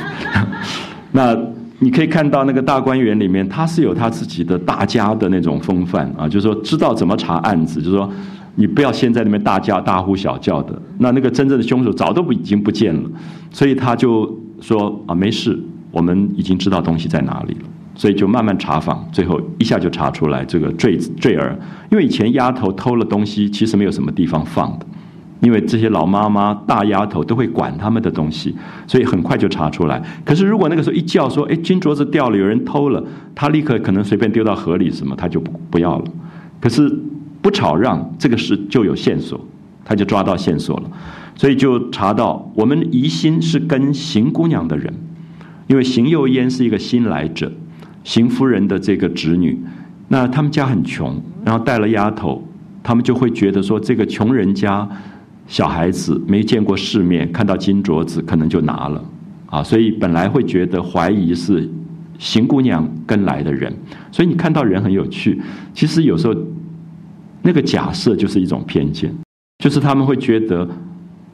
[1.11, 1.35] 那。
[1.83, 8.07] 你可以看到那个大观园里面，他是有他自己的大家的那种风范啊，就是说知道怎么查案子，就是说
[8.53, 10.79] 你不要先在那边大叫大呼小叫的。
[10.99, 13.09] 那那个真正的凶手早都不已经不见了，
[13.49, 17.61] 所以他就说啊没事，我们已经知道东西在哪里了，
[17.95, 21.57] 所以就慢慢查访，最后一下就查出来这个坠坠儿，
[21.91, 24.85] 因为以前丫头偷了东西，其实没有什么地方放的。
[25.41, 30.01] 因为这些老妈妈、大丫头都会管他们的东西，所以很快就查出来。
[30.23, 36.05] 可是如果那个时候一叫说：“哎，金镯子掉了，有人偷了”，他立刻可能随便丢到河里，什么他就不不要了。
[36.59, 36.87] 可是
[37.41, 39.43] 不吵让，这个事就有线索，
[39.83, 40.83] 他就抓到线索了，
[41.35, 44.93] 所以就查到我们疑心是跟邢姑娘的人，
[45.65, 47.51] 因为邢幼烟是一个新来者，
[48.03, 49.59] 邢夫人的这个侄女，
[50.09, 52.47] 那他们家很穷，然后带了丫头，
[52.83, 54.87] 他们就会觉得说这个穷人家。
[55.51, 59.03] 小孩子没见过世面，看到金镯子可能就拿了，
[59.47, 61.69] 啊，所以本来会觉得怀疑是
[62.17, 63.69] 邢姑娘跟来的人，
[64.13, 65.41] 所以你看到人很有趣。
[65.73, 66.33] 其实有时候
[67.41, 69.13] 那个假设就是一种偏见，
[69.61, 70.65] 就是他们会觉得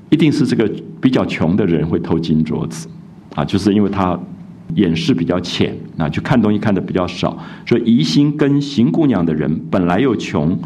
[0.10, 0.68] 一定是这个
[1.00, 2.88] 比较穷的人会偷金镯子，
[3.36, 4.20] 啊，就是因为他
[4.74, 10.60] 眼识比较浅，啊，就看东西看的比较少，所以疑心跟邢姑娘的人本来又穷，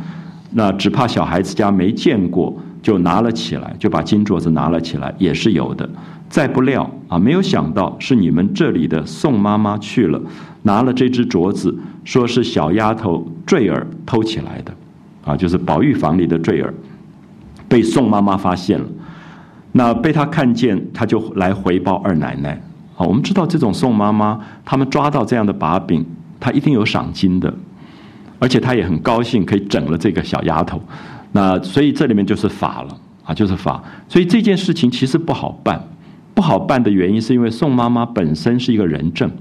[0.51, 2.57] 那只怕小孩子家没见过。
[2.81, 5.89] 就拿了起来，就把金镯子拿了起来，也是有的。
[6.29, 10.21] 再不料啊，没有想到是你们这里的宋妈妈去了，
[10.63, 14.73] 拿了这只镯子，说是小丫头坠儿偷起来的，
[15.25, 16.73] 啊，就是宝玉房里的坠儿，
[17.67, 18.85] 被宋妈妈发现了。
[19.73, 22.61] 那被她看见，她就来回报二奶奶。
[22.95, 26.05] 啊，我们知道这种宋妈妈，他们抓到这样的把柄，
[26.39, 27.53] 她一定有赏金的，
[28.39, 30.81] 而且她也很高兴，可以整了这个小丫头。
[31.31, 33.81] 那所以这里面就是法了啊，就是法。
[34.07, 35.81] 所以这件事情其实不好办，
[36.33, 39.31] 不好办的原因是因为宋妈妈本身是一个人证，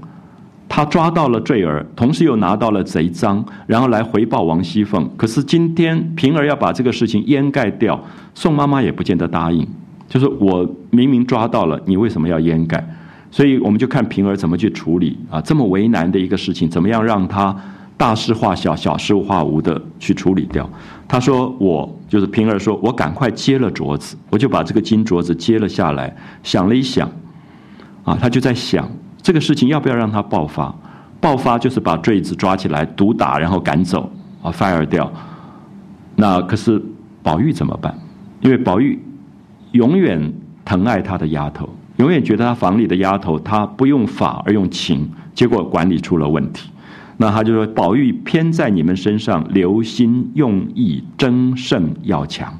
[0.69, 5.09] 她抓到了坠儿，同时又拿到了贼赃，然后来回报王熙凤。
[5.17, 8.01] 可是今天平儿要把这个事情掩盖掉，
[8.33, 9.67] 宋妈妈也不见得答应。
[10.07, 12.85] 就是我明明抓到了，你为什么要掩盖？
[13.29, 17.55] 所以我们就看平儿怎么去处理啊，这么为难的一个事情，怎么样让她
[17.95, 20.69] 大事化小，小事化无的去处理掉？
[21.11, 26.15] 他说：“我就是平儿，说我赶快接了镯子，我就把这个金镯子接了下来。
[26.41, 27.05] 想了一想，
[28.05, 28.89] 啊，他就在想
[29.21, 30.73] 这个事情要不要让他爆发？
[31.19, 34.09] 爆发就是把坠子抓起来毒打，然后赶走
[34.41, 35.11] 啊，fire 掉。
[36.15, 36.81] 那可是
[37.21, 37.93] 宝玉怎么办？
[38.39, 38.97] 因为宝玉
[39.73, 46.69] 永远疼爱他的丫头，永远觉得他房里的丫头，他不用法而用情，结果管理出了问题。
[47.21, 52.51] 那他就说：“宝玉偏在你们身上，留心用意，争胜要强。”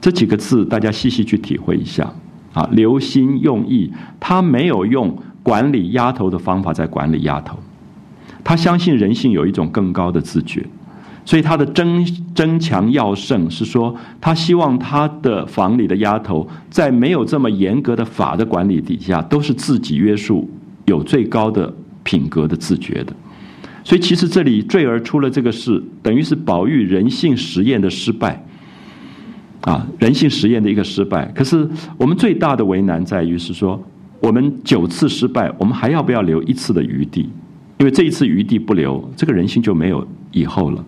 [0.00, 2.10] 这几个字大家细细去体会一下
[2.54, 2.66] 啊！
[2.72, 7.58] 留心用意，他没有用管理丫头的方法在管理丫头，
[8.42, 10.64] 他相信人性有一种更高的自觉，
[11.26, 12.02] 所以他的争
[12.34, 20.48] 争强要胜是说，他希望他的房里的丫头在没有这么严格的法的管理底下，都是自己约束，
[20.86, 21.74] 有最高的。
[22.08, 23.14] 品格的自觉的，
[23.84, 28.42] 所以其实这里坠儿出了这个事，等于是宝玉人性实验的失败，
[29.60, 31.26] 啊，人性实验的一个失败。
[31.34, 31.68] 可是
[31.98, 33.78] 我们最大的为难在于是说，
[34.20, 37.28] 我们九次失败，我们还要不要留一次的余地？
[37.76, 40.82] 因为这一次余地不留，这个人性就没有以后了。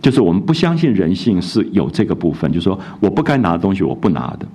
[0.00, 4.48] 就是我们不相信人性是有这个部分，就是说我不该拿的东西我不拿的，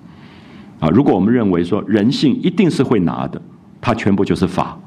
[0.82, 3.42] 啊，如果我们认为说人性一定是会拿的，
[3.80, 4.78] 它全部就是法。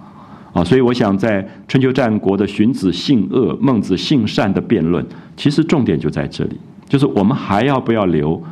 [0.53, 5.05] 啊，所以我想在春秋战国的荀子性恶、孟子性善的辩论，
[5.37, 6.59] 其实重点就在这里，
[6.89, 8.43] 就是我们还要不要留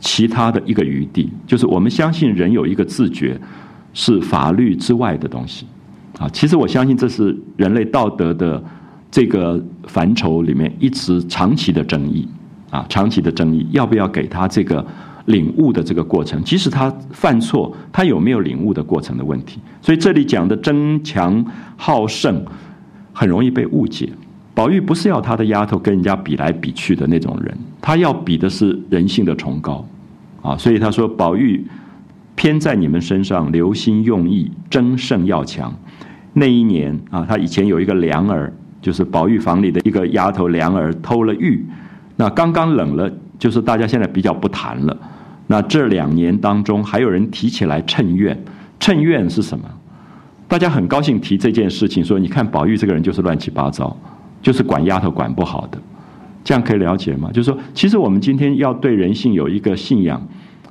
[0.00, 1.30] 其他的一个余地？
[1.46, 3.40] 就是我们相信人有一个自觉，
[3.94, 5.64] 是法律之外的东西。
[6.18, 8.62] 啊，其实我相信这是人类道德的
[9.10, 12.28] 这个范畴里面一直长期的争议。
[12.70, 14.84] 啊，长期的争议，要不要给他这个？
[15.26, 19.58] 领悟的这个过程，即使他犯错，他有没有领悟的过程的问题？
[19.80, 21.44] 所以这里讲的争强
[21.76, 22.44] 好胜，
[23.12, 24.10] 很容易被误解。
[24.54, 29.84] 宝玉不是要他的丫头跟人家比来比去的那种人，他要比的是人性的崇高
[30.42, 30.56] 啊！
[30.56, 31.66] 所以他说：“宝玉
[32.36, 35.74] 偏在你们身上，留心用意，争胜要强。”
[36.34, 41.66] 那一年啊，他以前有一个良儿，就是宝玉房里的一个丫头良儿偷了玉，
[42.16, 44.96] 那刚刚冷了，就是大家现在比较不谈了。
[45.46, 48.42] 那这两年当中，还有人提起来趁怨，
[48.80, 49.64] 趁怨是什么？
[50.48, 53.94] 大家很高兴提这件事情，说你看宝玉这个人就是乱七八糟，
[54.40, 55.78] 就是管丫头管不好的，
[56.44, 57.30] 这样可以了解吗？
[57.32, 60.20] 就是说，其实我们今天要对人性有一个信仰，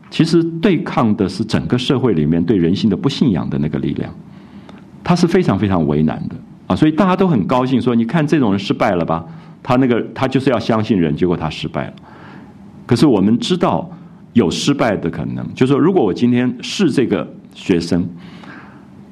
[0.09, 4.11] 其实对抗的是整个社会里面对人性的不信仰的那个力量，
[5.03, 6.35] 他是非常非常为难的
[6.67, 6.75] 啊！
[6.75, 9.25] 所以大家都很高兴说，你看这种人失败了吧？
[9.61, 11.93] 他那个他就是要相信人，结果他失败了。
[12.87, 13.91] 可是我们知道。
[14.33, 18.03] 有失败的可能，就是说，如果我今天是这个学生，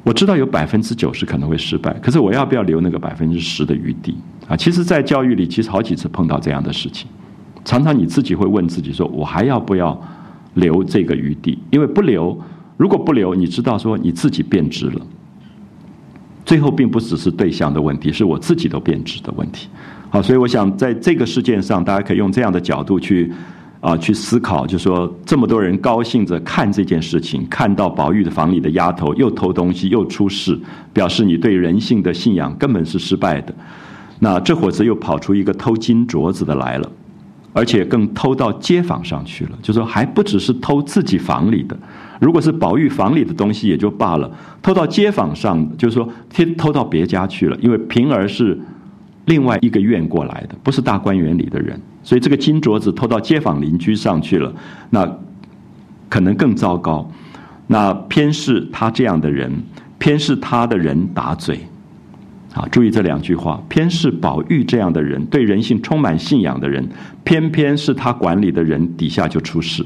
[0.03, 4.57] 我知道有百分之九十可能会失败，可是我要不要留那个百分之十的余地啊？
[4.57, 7.07] 其实，在教育里，其实好几次碰到这样的事情，
[7.63, 9.95] 常常你自己会问自己：说我还要不要
[10.55, 11.60] 留这个余地？
[11.69, 12.36] 因为不留，
[12.77, 15.01] 如果不留，你知道说你自己变质了，
[16.43, 19.67] 最后并不只是对象的问题，是我自己都变质的问题。
[20.10, 23.31] 好，所以我想在这个事件上，大家可以用这样的角度去。
[23.82, 30.58] 啊，去思考，就说这么多人高兴着看这件事情，看到宝玉的房里的丫头又偷东西又出事，
[30.94, 33.54] 表示你对人性的信仰根本是失败的。
[34.19, 36.92] 那这伙子又跑出一个偷金镯子的来了，
[37.54, 39.52] 而且更偷到街坊上去了。
[39.63, 41.75] 就说还不只是偷自己房里的，
[42.19, 47.58] 如果是宝玉房里的东西也就罢了，偷到街坊上，就是说偷偷到别家去了。
[47.60, 48.56] 因为平儿是
[49.26, 51.80] 另外一个院过来的，不是大观园里的人。
[52.04, 54.54] 所以这个金镯子偷到街坊邻居上去了，
[54.90, 55.19] 那
[56.10, 57.10] 可能更糟糕。
[57.67, 59.52] 那偏是他这样的人，
[59.98, 61.60] 偏是他的人打嘴。
[62.54, 66.86] 啊，注意这两句话：偏是宝玉这样的人，对人性充满信仰的人，
[67.24, 69.86] 偏偏是他管理的人底下就出事，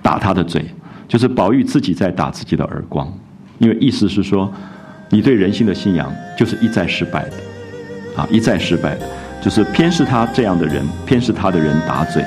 [0.00, 0.64] 打他的嘴，
[1.08, 3.12] 就是宝玉自己在打自己的耳光。
[3.58, 4.48] 因为意思是说，
[5.10, 7.32] 你对人性的信仰就是一再失败的，
[8.18, 8.98] 啊，一再失败。
[9.40, 12.24] 就是偏是他这样的人，偏是他的人打嘴。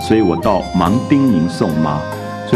[0.00, 2.00] 所以我到忙叮咛宋妈。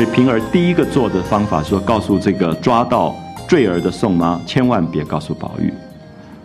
[0.00, 3.14] 所以平儿第一个做的方法说，告诉这个抓到
[3.46, 5.70] 坠儿的宋妈，千万别告诉宝玉。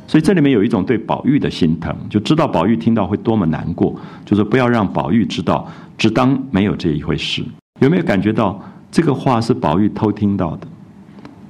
[0.05, 3.95] 所以这里面有一种对宝玉的心疼，就知道宝玉听到会多么难过，
[4.25, 5.65] 就是不要让宝玉知道，
[5.97, 7.45] 只当没有这一回事。
[7.79, 10.67] 有没有感觉到这个话是宝玉偷听到的？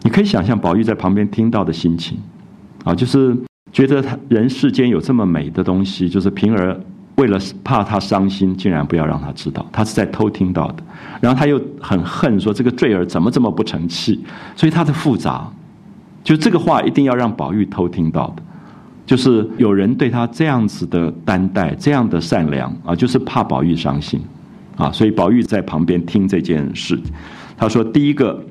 [0.04, 2.20] 你可以想象宝玉在旁边听到的心情，
[2.84, 3.36] 啊，就是
[3.74, 6.80] 觉得他人世间有这么美的东西，就是平儿。
[7.18, 10.84] 为了怕他伤心，竟然不要让他知道，他是在偷听到的。
[11.22, 14.24] 然后他又很恨，说这个坠儿怎么这么不成器？
[14.56, 15.50] 所以他的复杂，
[16.24, 18.44] 就这个话一定要让宝玉偷听到的，
[19.06, 24.22] 就是有人对他这样子的担待，这样的善良啊，就是怕宝玉伤心
[24.76, 24.92] 啊。
[24.92, 27.00] 所以宝玉在旁边听这件事，
[27.58, 28.44] 他说：第一个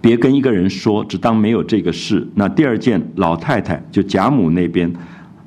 [0.00, 2.26] 别跟一个人说，只当没有这个事。
[2.34, 4.92] 那第二件，老太太就贾母那边，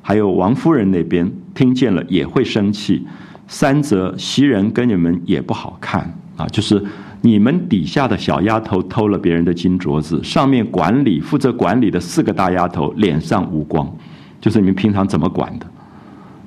[0.01, 3.05] 还有王夫人那边听见了也会生气。
[3.47, 6.81] 三则，袭人跟你们也不好看啊，就是
[7.21, 13.93] 你们底下的小丫头偷了别人的金镯子，上面管理负责管理的四个大丫头脸上无光，
[14.39, 15.65] 就是你们平常怎么管的？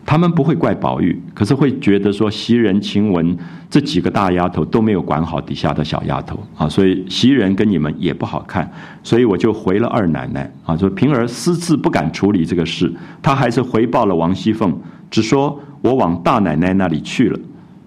[0.04, 3.36] 他们不会怪宝玉，可是会觉得说袭人、晴雯
[3.70, 8.68] 这几个大丫头都没有管好底下的小丫头啊，所以袭人跟你们也不好看，
[9.02, 14.74] 所以我就回了二奶奶啊，说平儿私自不敢处理这个事，她还是回报了王熙凤，
[15.10, 17.38] 只说我往大奶奶那里去了，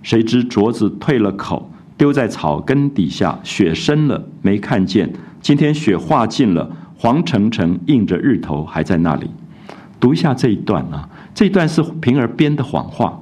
[0.02, 9.30] 谁知镯子退了口，丢在草根底下，雪深了没看见，今天雪化尽了，黄澄澄映着日头还在那里，
[10.00, 11.10] 读一下这一段啊。
[11.34, 13.22] 这一段是平儿编的谎话，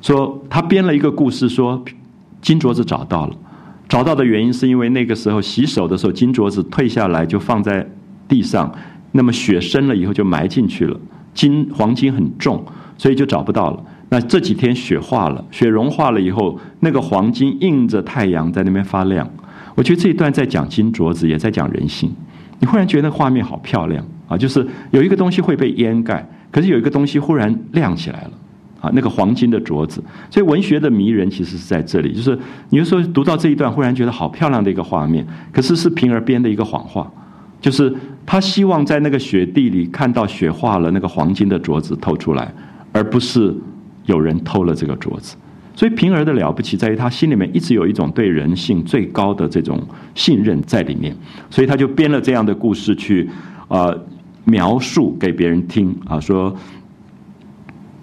[0.00, 1.84] 说他编了一个故事，说
[2.40, 3.36] 金镯子找到了，
[3.88, 7.88] 找到的原因是因为那个时候洗手的时候，金镯子退下来就放在
[8.28, 8.72] 地上，
[9.12, 10.98] 那么雪深了以后就埋进去了，
[11.34, 12.64] 金黄金很重，
[12.96, 13.84] 所以就找不到了。
[14.12, 19.26] 那这几天雪化了，雪融化了以后，那个黄金映着太阳在那边发亮。
[19.74, 22.12] 我觉得这一段在讲金镯子，也在讲人性。
[22.60, 26.28] 你忽然觉得那画面好漂亮啊，就是有一个东西会被掩盖。
[26.50, 28.30] 可是有一个东西忽然亮起来了，
[28.82, 30.04] 啊，那个黄金的镯子。
[30.28, 32.38] 所以文学的迷人其实是在这里，就是
[32.68, 35.26] 你有时候读到这一段，忽然觉得好漂亮的一个画面。
[35.50, 37.10] 可是是平儿编的一个谎话，
[37.62, 37.90] 就是
[38.26, 42.52] 他希望在那个雪地里看到雪化了那个黄金的镯子透出来，
[42.92, 43.56] 而不是
[44.06, 45.36] 有人偷了这个镯子。
[45.74, 49.82] 所以平儿的了不起在于他心里面一直有一种对人性最高的这种
[50.14, 51.16] 信任在里面，
[51.50, 53.28] 所以他就编了这样的故事去，
[53.68, 53.92] 啊。
[54.44, 56.52] 描述给别人听啊，说，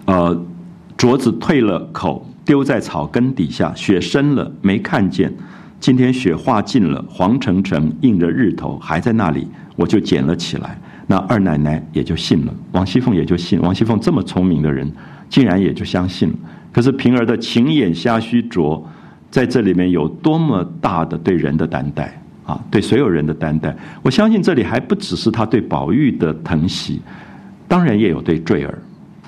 [0.06, 0.34] 呃，
[0.96, 5.30] 镯子退了口，丢在草根底下，雪深了没看见。
[5.80, 9.46] 今天雪化尽了，黄澄澄映着日头还在那里，
[9.76, 10.80] 我就捡了起来。
[11.06, 13.60] 那二奶奶也就信了，王熙凤也就信。
[13.60, 14.90] 王熙凤这么聪明的人，
[15.30, 16.34] 竟然也就相信了。
[16.70, 18.86] 可是平儿的情眼瞎须拙，
[19.30, 22.14] 在这里面有多么大的对人的担待。
[22.46, 23.72] 啊，对所有人的担待，
[24.02, 27.00] 我相信这里还不只是他对宝玉的疼惜，
[27.68, 28.76] 当然也有对坠儿，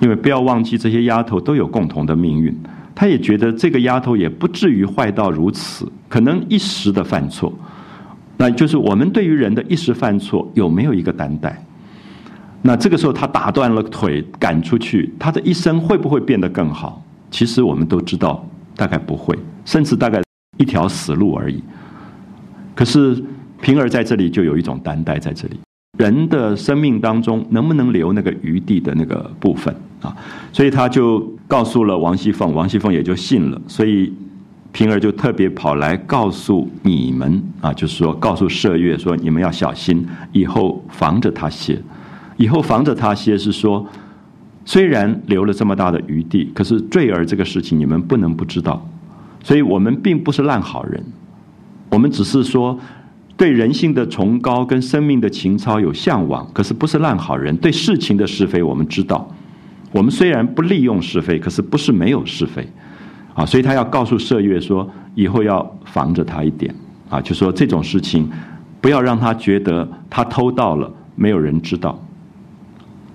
[0.01, 2.53] 因为不要忘记这些丫头都有共同的命运，
[2.93, 7.53] 他也觉得这个丫头也不至于坏到如此，可能一时的犯错，
[8.35, 11.63] 那就是我们对于人的一时犯错有没有一个担待？
[12.65, 17.03] 那这个时候他打断了腿赶出去，他的一生会不会变得更好？
[17.29, 20.21] 其实我们都知道，大概不会，甚至大概
[20.57, 21.61] 一条死路而已。
[22.73, 23.21] 可是
[23.61, 25.59] 平儿在这里就有一种担待在这里，
[25.97, 30.15] 人的生命当中能不能留那个余地的那个部分啊？
[30.53, 33.61] 所以他就告诉了王熙凤，王熙凤也就信了。
[33.67, 34.13] 所以
[34.71, 41.77] 平儿就特别跑来告诉你们啊，就是说告诉麝月说你们要小心，以后防着他些。
[42.37, 43.85] 以后防着他些是说，
[44.65, 48.85] 虽然留了这么大的余地，可是坠儿这个事情你们不能不知道。
[49.43, 51.03] 所以我们并不是烂好人。
[51.89, 52.79] 我们只是说，
[53.35, 57.55] 对人性的崇高跟生命的情操有向往，可是不是烂好人。
[57.57, 59.29] 对事情的是非，我们知道。
[59.91, 62.67] 我们虽然不利用是非，可是不是没有是非，
[63.35, 66.73] 啊，所以他要告诉麝月说，以后要防着他一点，
[67.09, 68.27] 啊，就说这种事情，
[68.81, 72.01] 不要让他觉得他偷到了，没有人知道。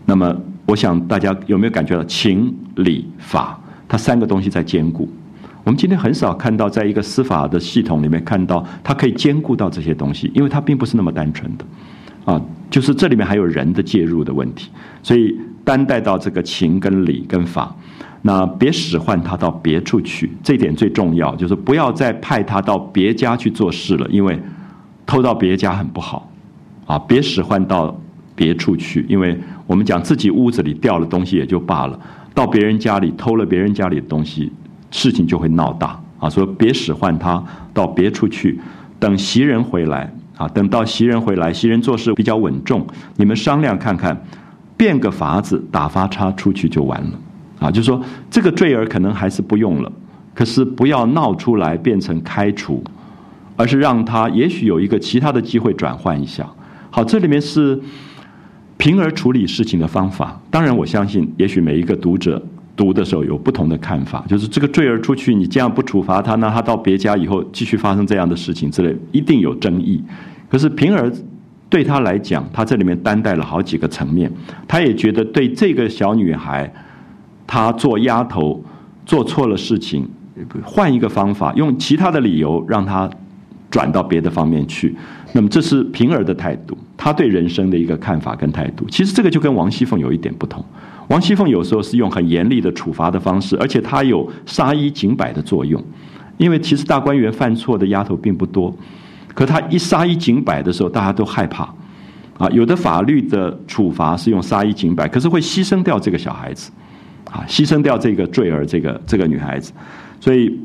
[0.09, 0.35] 那么，
[0.65, 5.07] 我想大家有没有感觉到情理法，它三个东西在兼顾。
[5.65, 11.65] 我们今天很少看到，在一个司法的系统里面看到，它可以兼顾到这些东西，因为它并不是那么单纯的，
[12.25, 12.41] 啊，
[12.71, 14.71] 就是这里面还有人的介入的问题，
[15.03, 17.77] 所以担待到这个情跟理跟法，
[18.23, 24.41] 那别使唤他到别处去，这点最重要，就是不要再派他到别家去做事了，因为
[25.05, 26.33] 偷到别家很不好，
[26.87, 27.95] 啊，别使唤到
[28.39, 29.36] 别处去，因为
[29.66, 31.99] 我们讲自己屋子里掉了东西也就罢了，
[32.32, 34.53] 到别人家里偷了别人家里的东西。
[34.91, 36.30] 事情就会闹大啊！
[36.30, 38.59] 说别使唤他到别处去，
[38.99, 40.49] 等袭人回来啊！
[40.49, 42.86] 等到袭人回来，袭人做事比较稳重，
[43.16, 44.18] 你们商量看看，
[44.78, 47.11] 变个法子打发他出去就完了
[47.59, 47.70] 啊！
[47.70, 49.93] 就说这个坠儿可能还是不用了，
[50.32, 52.82] 可是不要闹出来变成开除，
[53.57, 56.49] 而是让他也许有一个其他的机会转换一下。
[56.89, 57.78] 好，这里面是
[58.79, 60.41] 平儿处理事情的方法。
[60.51, 62.43] 当然，我相信也许每一个读者。
[62.76, 70.01] 读的时候有不同的看法，就是这个坠儿出去，你这样不处罚他，那他到别家以后继续发生这样的事情之类，一定有争议。
[70.49, 71.12] 可是平儿
[71.68, 74.31] 对他来讲，他这里面担待了好几个层面，
[74.68, 76.72] 他也觉得对这个小女孩，
[77.49, 78.62] 她做丫头
[79.05, 80.09] 做错了事情，
[80.62, 83.11] 换一个方法，用其他的理由让她
[83.68, 84.95] 转到别的方面去，
[85.33, 88.87] 那么这是平儿的态度，他对人生的一个看法跟态度。
[88.91, 90.64] 其实这个就跟王熙凤有一点不同。
[91.09, 95.83] 王熙凤有时候是用很严厉的处罚的方式，而且她有杀一儆百的作用。
[96.37, 98.74] 因为其实大观园犯错的丫头并不多，
[99.35, 101.72] 可她一杀一儆百的时候，大家都害怕。
[102.39, 106.70] 啊，有的法律的处罚是用杀一儆百，可是会牺牲掉这个小孩子，
[107.33, 109.72] 啊，牺牲掉这个坠儿，这个这个女孩子，
[110.20, 110.57] 所以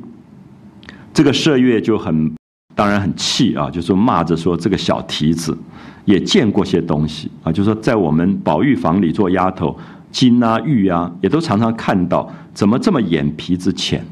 [1.12, 2.32] 这个麝月就很
[2.76, 5.58] 当然很气啊，就说骂着说这个小蹄子
[6.06, 9.78] 也见过些东西啊，就说在我们宝玉房里做丫头。
[10.12, 14.06] 金啊玉啊，也都常常看到，怎么这么眼皮子浅？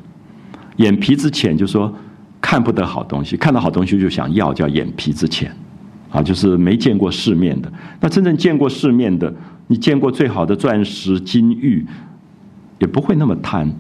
[0.77, 1.93] 眼皮子浅，就说
[2.41, 5.55] 看不得好东西，看到好东西就想要，叫眼皮子浅，
[6.09, 7.71] 啊，就是没见过世面的。
[7.99, 9.31] 那真正见过世面的，
[9.67, 11.85] 你见过最好的钻石、金玉，
[12.79, 13.71] 也不会那么贪，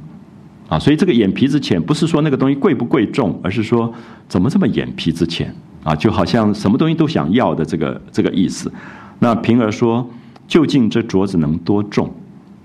[0.71, 3.93] 啊，所以这个眼皮子浅，不是说那个东西贵不贵重，而是说
[4.27, 5.53] 怎么这么眼皮子浅
[5.83, 5.93] 啊？
[5.93, 8.71] 就好像什么东西都想要的这个这个意思。
[9.19, 10.09] 那平儿说。
[10.47, 12.13] 究竟这镯子能多重？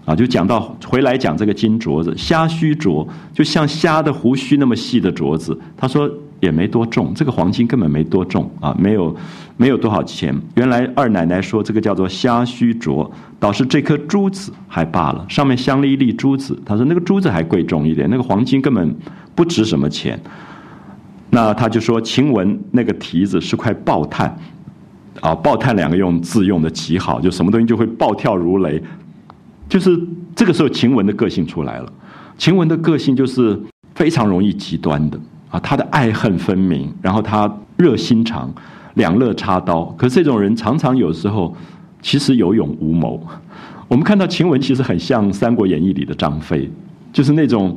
[0.04, 5.56] 啊，就讲到回来讲这个金镯子，虾须镯，就像虾的胡须那么细的镯子。
[5.76, 6.10] 他说
[6.40, 9.14] 也没多重，这个黄金根本没多重啊，没有
[9.56, 10.34] 没有多少钱。
[10.54, 16.58] 原来二奶奶说这个叫做虾须镯，倒是这颗珠子还罢了，上面镶了一粒珠子。
[16.64, 18.94] 他说那个珠子还贵重一点，那个黄金根本
[19.34, 20.20] 不值什么钱。
[21.30, 24.36] 那他就说晴雯那个蹄子是块爆炭。
[25.22, 28.82] 啊，爆炭两个用字用的极好，就什么东西就会暴跳如雷，
[29.66, 29.98] 就是
[30.34, 31.90] 这个时候晴雯的个性出来了。
[32.36, 33.58] 晴雯的个性就是
[33.94, 35.18] 非常容易极端的
[35.50, 38.52] 啊，他的爱恨分明，然后他热心肠，
[38.94, 39.84] 两肋插刀。
[39.96, 41.54] 可是这种人常常有时候
[42.02, 43.20] 其实有勇无谋。
[43.88, 46.68] 我们看到晴雯其实很像《三国演义》里的张飞，
[47.12, 47.76] 就是那种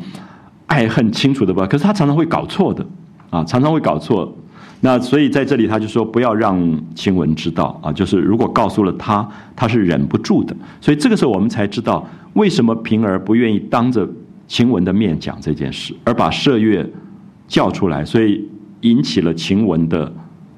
[0.66, 1.68] 爱恨清楚的吧？
[1.68, 2.86] 可是他常常会搞错的
[3.30, 4.36] 啊，常常会搞错。
[4.82, 6.58] 那所以在这里他就说不要让
[6.96, 10.56] 晴雯知道啊，就是如果告诉了他，他是忍不住的。
[10.82, 14.08] 所以这个时候我们才知道为什么平儿不愿意当着
[14.48, 16.90] 晴雯的面讲这件事，而把麝月
[17.50, 18.48] 叫出来，所以
[18.82, 20.10] 引起了晴雯的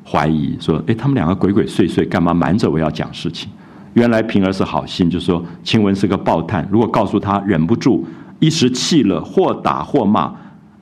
[0.05, 3.49] 怀疑，说：哎，他们两个鬼鬼祟祟，干嘛瞒着我要讲事情？
[3.93, 8.05] 原来平儿是好心，就说晴雯是个暴炭，如果告诉他忍不住，
[8.39, 10.33] 一时气了，或打或骂，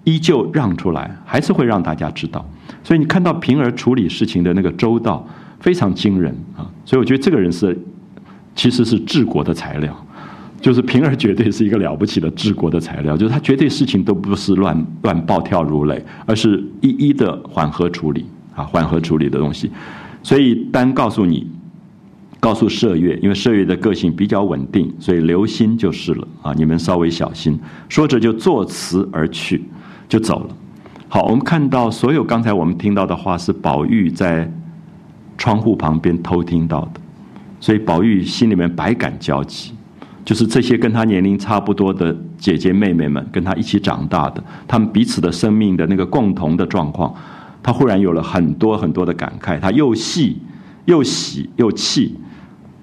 [0.03, 2.45] 依旧让出来，还是会让大家知道。
[2.84, 5.26] 所以你看到平儿处理事情的那个周到，
[5.60, 6.66] 非常惊人啊！
[6.86, 7.78] 所以我觉得这个人是，
[8.55, 10.05] 其实是治国的材料，
[10.62, 19.72] 就是平儿绝对是一个了不起的治国的材料，就是他绝对事情都不是乱乱暴跳如雷，而是一一的缓和处理啊，缓和处理的东西。
[20.22, 21.47] 所以单告诉你，
[22.41, 26.53] 告诉麝月，因为麝月的个性比较稳定，所以留心就是了啊！
[26.53, 27.57] 你们稍微小心。
[27.88, 29.64] 说着就作辞而去，
[30.10, 30.55] 就走了。
[31.07, 34.51] 好，我们看到所有刚才我们听到的话是宝玉在
[35.38, 36.99] 窗户旁边偷听到的，
[37.62, 39.72] 所以宝玉心里面百感交集，
[40.26, 47.13] 就是这些跟他年龄差不多的姐姐妹妹们，跟他一起长大的，他们彼此的生命的那个共同的状况，
[47.63, 50.38] 他忽然有了很多很多的感慨，他又细
[50.86, 52.15] 又喜又气，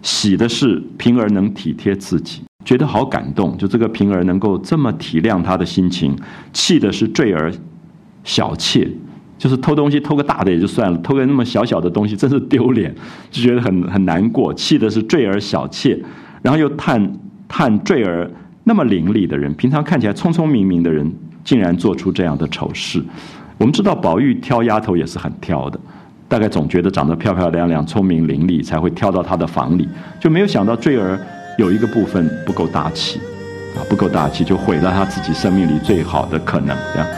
[0.03, 6.12] 喜的是平儿能体贴自己，觉得好感动，就这个平儿能够这么体谅他的心情；
[6.53, 7.53] 气的是坠儿。
[8.24, 8.91] 小妾
[9.39, 12.93] 就是偷东西，偷个大的也就算了，偷个那么小小的东西，真是丢脸，
[13.30, 14.53] 就觉得很很难过。
[14.53, 15.97] 气的是坠儿小妾，
[16.43, 17.01] 然后又叹
[17.49, 18.30] 叹坠儿
[18.64, 21.12] 那么伶俐的人，平常看起来聪聪明明的人，
[21.44, 23.03] 竟然做出这样的丑事。
[23.59, 25.78] 我们知道宝玉挑丫头也是很挑的，
[26.28, 29.88] 大概总觉得长得漂漂亮亮、聪明伶俐才会挑到他的房里，
[30.20, 31.18] 就没有想到坠儿
[31.57, 33.18] 有一个部分不够大气，
[33.76, 37.09] 啊，不够大气就毁了他自己生命里最好的可能，这样。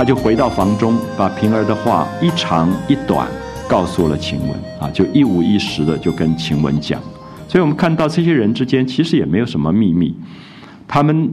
[0.00, 3.28] 他就回到房中，把平儿的话一长一短
[3.68, 6.98] 告诉了晴雯啊，就一五一十的就跟晴雯讲。
[7.46, 10.16] 所以我们看到这些人之间其实也没有什么秘密，
[10.88, 11.30] 他们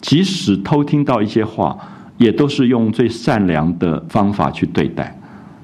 [0.00, 1.76] 即使偷听到一些话，
[2.18, 5.12] 也都是用最善良的方法去对待。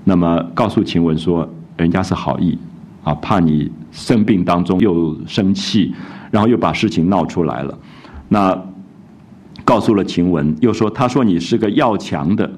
[0.03, 2.59] 那么告诉晴雯说，人家是好意
[3.05, 5.95] 啊，怕你生病当中又生气，
[6.32, 7.78] 然后又把事情闹出来了。
[8.28, 8.61] 那。
[9.65, 12.51] 告诉了晴雯，又说：“他说你是个要强的，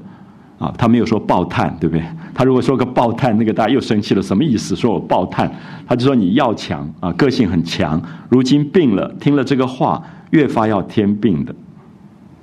[0.59, 2.05] 啊，他没有说暴炭，对不对？
[2.35, 4.75] 他如果说个暴炭，那个大家又生气了，什么意思？
[4.75, 5.51] 说我暴炭，
[5.87, 8.01] 他就说你要强啊，个性很强。
[8.29, 11.55] 如今病了，听了这个话，越发要添病的。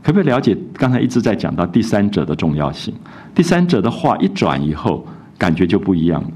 [0.02, 2.94] 可不可以了解刚才一直在讲到第三者的重要性？
[3.36, 5.06] 第三者的话一转以后，
[5.38, 6.28] 感觉就不一样了。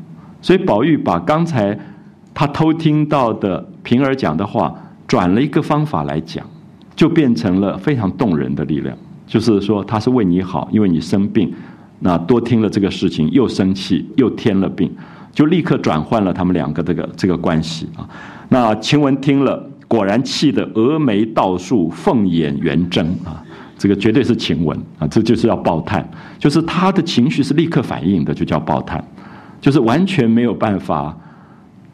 [0.42, 1.78] 所以宝玉把刚才
[2.34, 4.74] 他偷听到的平儿讲的话，
[5.08, 6.46] 转了一个方法来讲，
[6.98, 8.98] 就变成了非常动人的力量。
[9.26, 11.54] 就是说他是为你好，因为你生病，
[12.00, 14.92] 那多听了这个事情，又生气，又添了病，
[15.32, 18.10] 就立刻转换了他们两个这个这个关系啊。
[18.50, 23.44] 那晴雯听了，果然气得峨眉倒竖，凤眼圆睁啊。
[23.78, 26.04] 这个绝对是晴雯啊，这就是要爆叹，
[26.40, 29.04] 就是他的情绪是立刻反应的，就叫爆叹，
[29.62, 31.16] 就是完全没有办法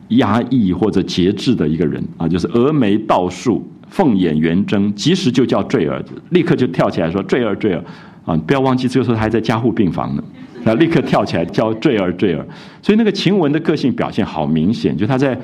[0.07, 7.83] 压抑或者节制的一个人啊，就是峨眉倒竖，凤眼圆睁，及时就叫坠儿，立刻就跳起来说坠儿坠儿
[8.25, 8.35] 啊！
[8.47, 10.23] 不要忘记，这个时候他还在加护病房呢，
[10.63, 12.43] 那，立刻跳起来叫坠儿坠儿。
[12.81, 15.39] 所以那个晴雯的个性表现好明显，就他在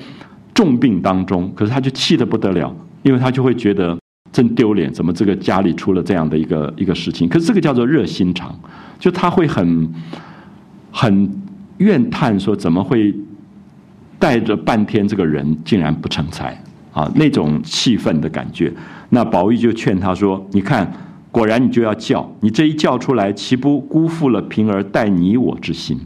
[0.53, 3.97] 重病当中，可是他就气得不得了，因为他就会觉得。
[4.31, 4.93] 真丢脸！
[4.93, 7.27] 怎么这个家里出了这样的一个一个事情？
[7.27, 8.55] 可是这个叫做热心肠，
[8.99, 9.91] 就他会很
[10.91, 11.27] 很
[11.77, 13.11] 怨叹说，怎么会
[14.19, 16.55] 带着半天这个人竟然不成才
[16.91, 17.11] 啊？
[17.15, 18.73] 那种气愤的感觉。
[19.09, 20.91] 那宝玉就劝他说：“你看，
[21.31, 25.99] 果然你就要叫，你这一叫出来，岂不辜负了平儿待你我之心？”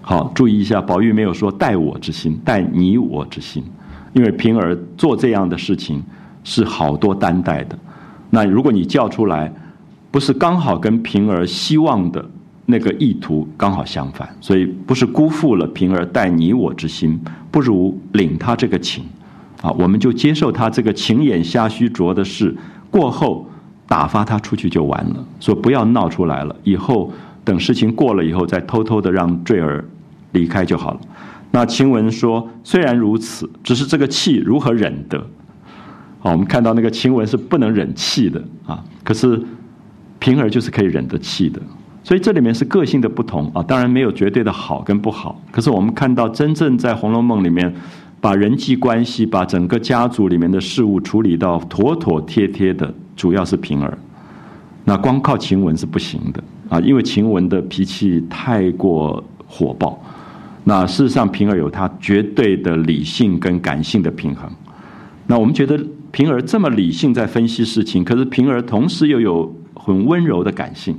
[0.00, 3.64] 好，注意一下，宝玉没有说待我之心，待你我之心，
[4.12, 6.02] 因为平儿做这样的事情。
[6.48, 7.76] 是好多担待的，
[8.30, 9.52] 那如果你叫出来，
[10.12, 12.24] 不是刚好跟平儿希望的
[12.66, 17.20] 那个意图刚好相反，所以不是辜负了平儿待你我之心，
[17.50, 19.02] 不如领他这个情，
[19.66, 22.56] 啊，我们就接受他这个情眼瞎虚拙的事，
[22.88, 23.44] 过后
[23.88, 27.12] 打发他出去就完了，说不要闹出来了，以后
[27.44, 29.84] 等事情过了以后再偷偷的让坠儿
[30.30, 31.00] 离开就好了。
[31.50, 35.26] 那晴雯说，虽然如此，只是这个气如何忍得？
[36.22, 39.42] 我们看到那个晴雯是不能忍气的啊，可是
[40.20, 41.60] 平儿就是可以忍得气的，
[42.04, 43.62] 所以这里面是个性的不同啊。
[43.62, 47.74] 当然没有绝对的好跟不好，可是我们看到真正在《红楼梦》里面，
[48.26, 53.96] 把人际关系、把整个家族里面的事物处理到妥妥帖帖的，主要是平儿。
[54.82, 59.96] 那光靠晴雯是不行的啊，因为晴雯的脾气太过火爆。
[60.64, 64.50] 那事实上，平儿有她绝对的理性跟感性的平衡。
[65.28, 65.78] 那我们觉得。
[66.10, 70.96] 平儿这么理性在分析事情，可是平儿同时又有很温柔的感性，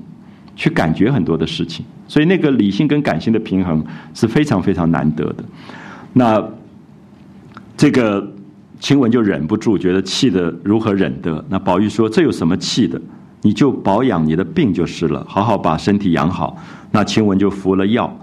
[0.55, 5.43] 去感觉很多的事情，所以那个理性跟感性的平衡是非常非常难得的。
[6.13, 6.47] 那
[7.77, 8.27] 这个
[8.81, 11.45] 晴雯就忍不住觉得气的如何忍得？
[11.47, 12.99] 那宝玉说：“这有什么气的？
[13.43, 16.57] 你就保养你的病就是了，好好把身体养好。”
[16.91, 18.13] 那晴雯就服了药，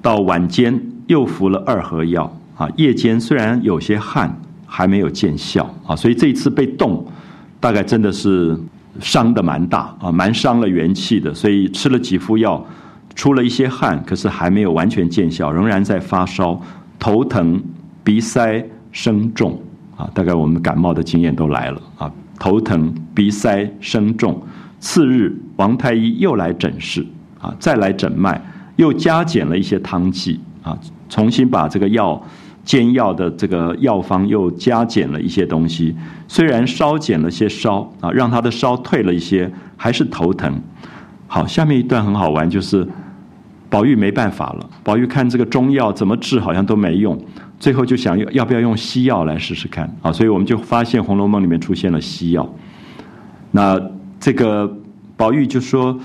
[0.00, 2.66] 到晚间又服了二合药啊。
[2.76, 4.40] 夜间虽然有些汗。
[4.74, 7.06] 还没有见效啊，所以这一次被冻，
[7.60, 8.58] 大概真的是
[9.00, 11.34] 伤的蛮大啊，蛮伤了元气的。
[11.34, 12.64] 所以吃了几副药，
[13.14, 16.58] 出了一些汗，可是还没有完全见效，仍然在发烧、
[16.98, 17.62] 头疼、
[18.02, 19.60] 鼻塞、声重
[19.96, 20.08] 啊。
[20.14, 24.40] 大概我们感冒的经验都来了啊，头疼、鼻塞、声重。
[24.78, 27.04] 次日，王太医又来诊室
[27.40, 28.40] 啊，再来诊脉，
[28.76, 30.78] 又加减了一些汤剂啊，
[31.08, 32.22] 重新把这个药。
[32.64, 35.92] 煎药的这个药方又加减了一些东西，
[36.28, 40.62] 虽然烧减了些烧啊，让他的烧退了一些，还是头疼。
[41.26, 42.86] 好，下面一段很好玩，就是
[43.68, 44.70] 宝玉没办法了。
[44.84, 47.20] 宝玉看这个中药怎么治好像都没用，
[47.62, 50.10] 最后就想要要不要用西药来试试看啊？
[50.12, 52.52] 所以我们就发现《红楼梦》里面出现了西药。
[53.52, 53.80] 那
[54.18, 54.68] 这个
[55.16, 55.96] 宝玉就说：“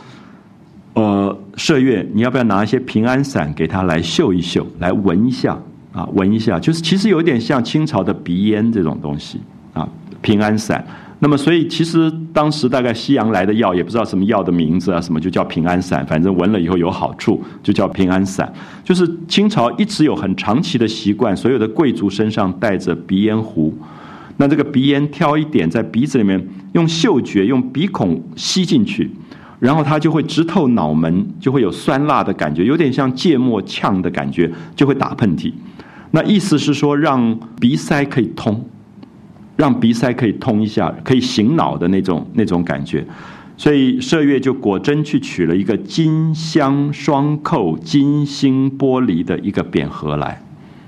[0.94, 5.58] 呃，麝月，你要不要拿一些平安散给他来嗅一嗅，来闻一下？”
[5.94, 9.42] 啊，闻一下，就是其实有点像清朝的鼻烟这种东西
[9.74, 9.90] 啊，
[10.22, 10.86] 平安散。
[11.20, 18.52] 那么，所以其实当时大概西洋来的药也不知道什么药的名字啊，什么就叫平安散，反正闻了以后有好处，就叫平安散。
[18.84, 23.76] 就是清朝一直有很长期的习惯，所有的贵族身上带着鼻烟壶，
[24.38, 29.10] 那这个鼻烟挑一点在鼻子里面，用嗅觉用鼻孔吸进去，
[29.60, 35.52] 然后它就会直透脑门，就会有酸辣的感觉，有点像芥末呛的感觉，就会打喷嚏。
[36.12, 38.64] 那意思是说，让鼻塞可以通，
[39.58, 43.06] 让鼻塞可以通一下，可以醒脑的那种那种感觉。
[43.58, 50.40] 所以麝月就果真去取了一个金镶双扣、金星玻璃的一个扁盒来。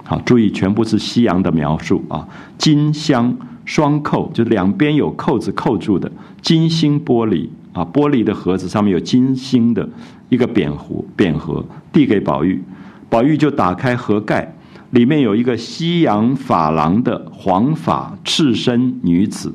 [0.03, 2.27] 好，注意全部是西洋的描述啊！
[2.57, 6.11] 金镶双扣，就两边有扣子扣住的
[6.41, 9.87] 金星玻璃啊，玻璃的盒子上面有金星的
[10.29, 12.61] 一个扁壶扁盒，递给宝玉，
[13.09, 14.55] 宝玉就打开盒盖。
[14.91, 19.53] 里面有一个西洋珐琅的黄发赤身女子，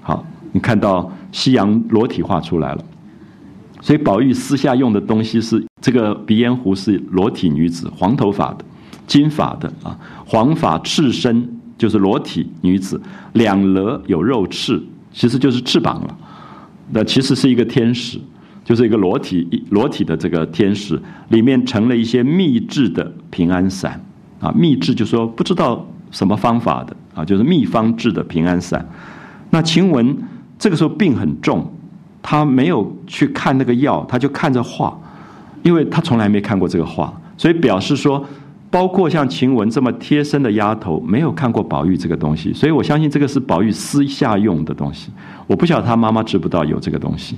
[0.00, 2.84] 好，你看到西洋裸体画出来了。
[3.80, 8.64] 所以宝玉私下用的东西是这个鼻烟壶是裸体女子，黄头发的，
[9.06, 13.00] 金发的啊，黄发赤身就是裸体女子，
[13.34, 14.82] 两额有肉翅，
[15.12, 16.18] 其实就是翅膀了。
[16.90, 18.18] 那其实是一个天使，
[18.64, 24.00] 就是一个裸体裸体的这个天使，里面盛了一些秘制的平安伞
[24.40, 28.86] 啊，秘制就说不知道什么方法的啊，就是秘方制的平安散。
[29.50, 30.16] 那晴雯
[30.58, 31.72] 这个时候病很重。
[32.28, 34.98] 他没有去看那个药，他就看着画，
[35.62, 38.26] 因为他从来没看过这个画，所以表示说，
[38.68, 45.12] 包括像晴雯这么贴身的丫头，没有看过宝玉这个东西，所以我相信这个是宝玉私下用的东西。
[45.46, 47.36] 我不晓得他妈妈知不知道有这个东西。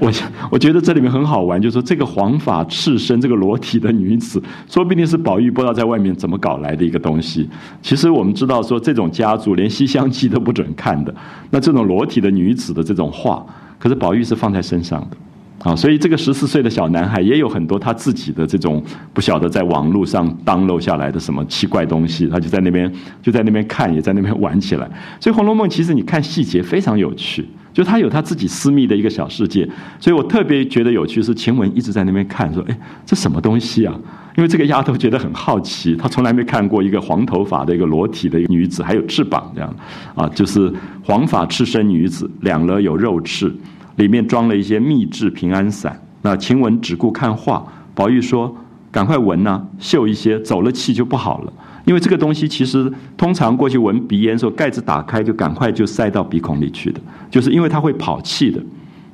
[0.00, 0.10] 我
[0.50, 7.48] 我觉得这里面很好玩，就是说这个黄发赤身、这个裸体的女子，说不定是宝玉不知道在外面怎么搞来的一个东西。
[7.82, 11.14] 其实我们知道说，这种家族连《西厢记》都不准看的，
[11.50, 13.44] 那这种裸体的女子的这种画。
[13.78, 18.82] 可是宝玉是放在身上的，啊，所以这个十四岁的小男孩也有很多他自己的这种
[19.12, 22.90] 不晓得在网络上当漏下来的什么奇怪东西，他就在那边
[23.22, 24.90] 就在那边看，也在那边玩起来。
[25.18, 27.46] 所以《红楼梦》其实你看细节非常有趣，
[27.80, 29.66] 就他有他自己私密的一个小世界。
[29.98, 33.94] 所以我特别觉得有趣是晴雯一直在那边看，说：“哎，这什么东西啊？”
[34.36, 39.74] 因为这个丫头觉得很好奇，她从来没看过一个黄头发的一个裸体的一个女子，还有翅膀这样，
[40.14, 40.70] 啊，就是
[41.02, 43.50] 黄发赤身女子，两了有肉翅，
[43.96, 45.98] 里面装了一些秘制平安散。
[46.20, 48.54] 那晴雯只顾看画，宝玉说
[48.92, 51.52] ：“赶快闻呐，嗅一些，走了气就不好了。
[51.84, 57.00] 因为这个东西其实通常过去闻鼻烟时候，盖子打开就赶快就塞到鼻孔里去的，
[57.30, 58.62] 就是因为它会跑气的，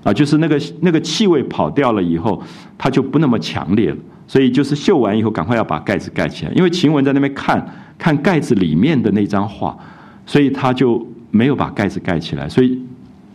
[0.02, 2.42] 啊，就是那个那个气味跑掉了以后，
[2.76, 3.96] 它就不那么强烈了。”
[4.28, 7.64] 所以就是嗅完以后，赶快要把盖子盖起来，因为晴雯在那边看
[7.96, 9.78] 看盖子里面的那张画，
[10.26, 12.48] 所以他就没有把盖子盖起来。
[12.48, 12.76] 所以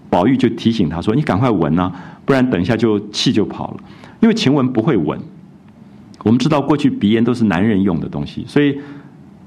[0.10, 1.90] 宝玉就提醒他说：“你赶快闻啊，
[2.26, 3.78] 不然等一下就气就跑了。”
[4.20, 5.18] 因为晴雯不会闻。
[6.26, 8.78] 我们知道过去鼻烟都是男人用的东西，所以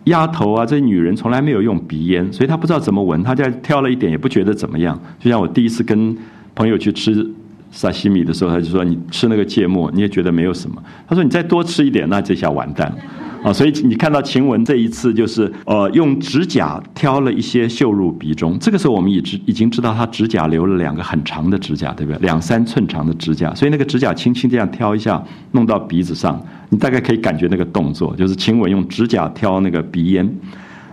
[0.04, 3.22] 丫头啊，这女人从来没有用鼻烟，所以她不知道怎么闻。
[3.22, 4.98] 她就挑了一点，也不觉得怎么样。
[5.18, 6.16] 就像我第一次跟
[6.54, 7.26] 朋友去吃。
[7.74, 12.96] 沙西米的时候，他就说：“你吃那个芥末，你也觉得没有什么。”他说：“你再多吃一点，那这下完蛋了
[13.42, 18.56] 啊！”所以你看到晴雯这一次，就是呃，用指甲挑了一些嗅入鼻中。
[18.60, 22.18] 这个时候，我们已知已经知道他指甲留了两个很长的指甲，对不对？
[22.20, 25.20] 两三寸长的指甲，所以那个指甲轻轻这样挑一下，
[25.50, 30.32] 弄到鼻子上，你大概可以感觉那个动作，就是晴雯用指甲挑那个鼻烟，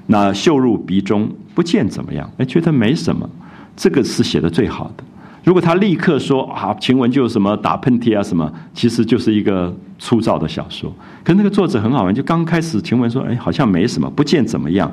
[0.07, 2.27] 那嗅入鼻中，不见怎么样？
[2.37, 3.29] 哎，觉得没什么。
[3.77, 5.03] 这个是写的最好的。
[5.43, 10.93] 如果他立刻说啊，晴雯就什么打喷嚏啊什么，其实就是一个粗糙的小说。
[11.23, 14.91] 可那个作者很好玩，就刚开始晴雯说，哎，好像没什么，不见怎么样，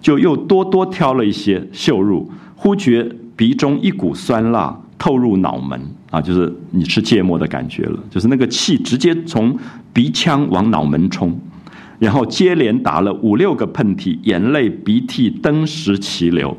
[0.00, 5.78] 就又多多挑了一些嗅入，忽觉鼻中一股酸辣透入脑门
[6.10, 9.54] 啊，就是你吃芥末的感觉了，就是那个气直接从
[9.92, 11.38] 鼻腔往脑门冲，
[11.98, 16.56] 然后接连打了五六个喷嚏，眼泪鼻涕登时齐流。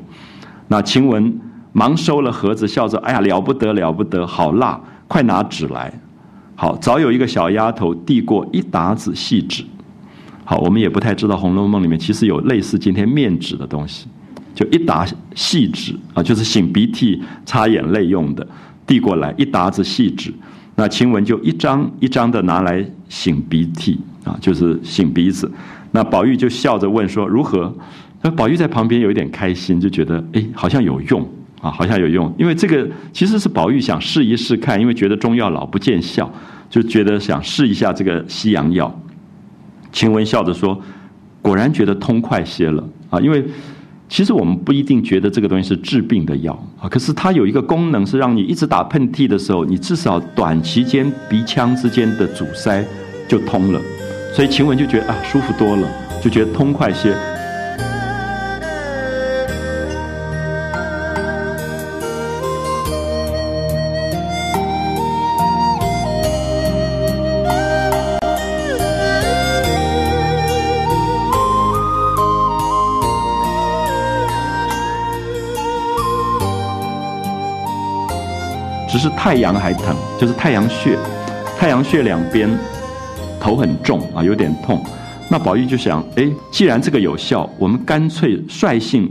[0.67, 1.33] 那晴雯。
[1.73, 4.79] 忙收了盒子，笑着：“哎呀，了不得了不得，好辣！
[5.07, 5.93] 快拿纸来。”
[6.55, 9.63] 好，早有一个小丫头递过一沓子细纸。
[10.43, 14.07] 好，我们也不太知道《红楼梦》里面其实有类似今天面纸的东西，
[14.53, 18.45] 就一沓细纸啊，就是擤鼻涕、擦眼泪用的，
[18.85, 20.33] 递过来一沓子细纸。
[20.75, 25.49] 那晴雯就一张一张的拿来擤鼻涕啊，就是擤鼻子。
[25.91, 27.73] 那宝玉就笑着问说：“如何？”
[28.21, 31.27] 那宝玉在旁边有一点开心，就觉得哎，好像有用。
[31.61, 36.27] 啊，好像有用，因为这个其实是宝玉想试一试看，因为觉得中药老不见效，
[36.69, 38.91] 就觉得想试一下这个西洋药。
[39.91, 40.81] 晴雯笑着说
[41.39, 43.45] ：“果然觉得通快些了啊，因为
[44.09, 52.83] 其实我们不一定觉得这个东西是治病的药啊，可是它有一个功能是让你一直打喷嚏的时候，你至少短期间鼻腔之间的阻塞
[53.27, 53.79] 就通了，
[54.33, 55.87] 所以晴雯就觉得啊舒服多了，
[56.23, 57.15] 就觉得通快些。”
[79.23, 80.97] 太阳还疼，就是太阳穴，
[81.55, 82.49] 太阳穴两边
[83.39, 84.83] 头很重啊，有点痛。
[85.29, 89.07] 那宝玉就想，哎，既然这个有效，我们干脆率性，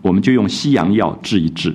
[0.00, 1.70] 我们就用西洋药治一治。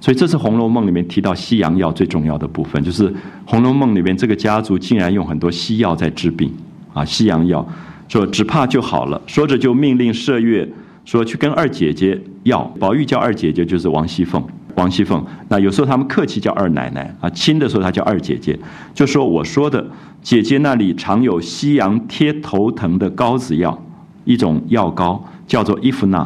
[0.00, 3.10] 所以这是《红楼梦》里面提到西洋药最重要的部分，就是
[3.44, 6.50] 《红楼梦》里面这个家族竟然用很多西药在治病
[6.94, 7.68] 啊，西洋药
[8.08, 9.20] 说只怕就好了。
[9.26, 10.66] 说着就命令麝月
[11.04, 14.42] 说去跟二姐姐要，宝玉叫二姐姐就是王熙凤。
[14.80, 15.22] 王熙凤。
[15.48, 18.58] 那有时候他们客气叫二奶奶啊，亲的时候她叫二姐姐。
[18.94, 19.86] 就说我说的
[20.22, 23.78] 姐姐那里常有西洋贴头疼的膏子药，
[24.24, 26.20] 一种药膏叫做伊芙娜。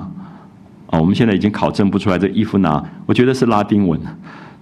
[0.86, 4.00] 啊，我们现在已经考证不出来这伊芙娜，我觉得是拉丁文，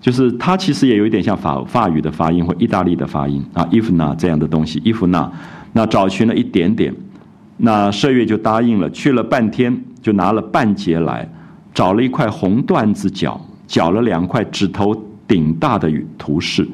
[0.01, 5.31] 就是它其实也有一点像法法语的发音或意大利的发音啊，伊芙娜这样的东西，伊芙娜。
[5.75, 6.95] 那找寻了一点点，
[7.59, 11.29] 那麝月就答应了，去了半天就拿了半截来，
[11.75, 14.95] 找了一块红缎子角，绞了两块指头
[15.27, 16.67] 顶大的图示。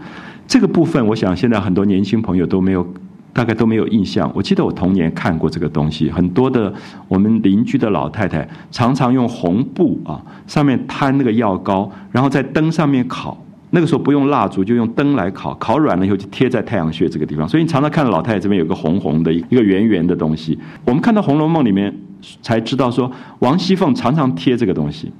[0.47, 2.87] 这个部分，我想现在很多年轻朋友都没有，
[3.33, 4.31] 大概都没有印象。
[4.35, 6.73] 我记得我童年看过这个东西，很多的
[7.07, 13.37] 我们邻居的老太太常常用红布啊，上面摊那个药膏，然后在灯上面烤。
[13.71, 17.47] 那个时候不用蜡烛，就用灯来烤，烤软了以后就贴在太阳穴这个地方。
[17.47, 20.59] 所以你常常看到老太太这边有个红红的一个圆圆的东西。
[20.87, 21.95] 我们看到《红楼梦》里面
[22.41, 25.13] 才知道说，王熙凤常常贴这个东西，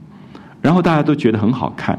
[0.61, 1.99] 然后大家都觉得很好看。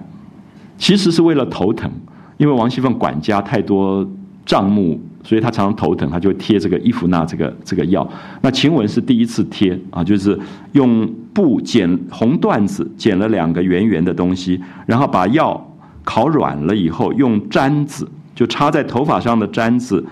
[0.77, 1.91] 其实是为了头疼，
[2.37, 4.07] 因为王熙凤管家太多
[4.45, 8.07] 账目，所以她常常头疼，她就贴这个伊芙娜这个这个药。
[8.41, 10.39] 那晴雯是第一次贴啊，就是
[10.73, 15.65] 用布剪红缎子，剪了两个圆圆的东西，然后把药。
[16.05, 20.03] 烤软了以后，用毡子就插在头发上的毡子，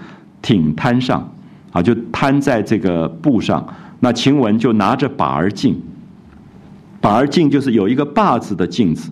[0.44, 1.28] 挺摊上，
[1.72, 3.66] 啊，就摊在这个布上。
[4.02, 5.82] 那晴雯就拿着把儿镜，
[7.08, 9.10] 把儿镜就是有一个把子的镜子，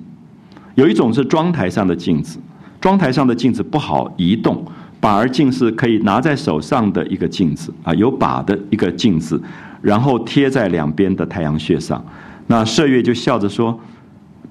[0.73, 2.37] 有一种是妆台上的镜子，
[2.81, 4.65] 妆台上的镜子不好移动，
[4.99, 9.41] 把儿镜是可以拿在手上的一个镜子啊，有把的一个镜子，
[9.81, 12.05] 然后贴在两边的太阳穴上。
[12.47, 13.79] 那麝月就笑着说。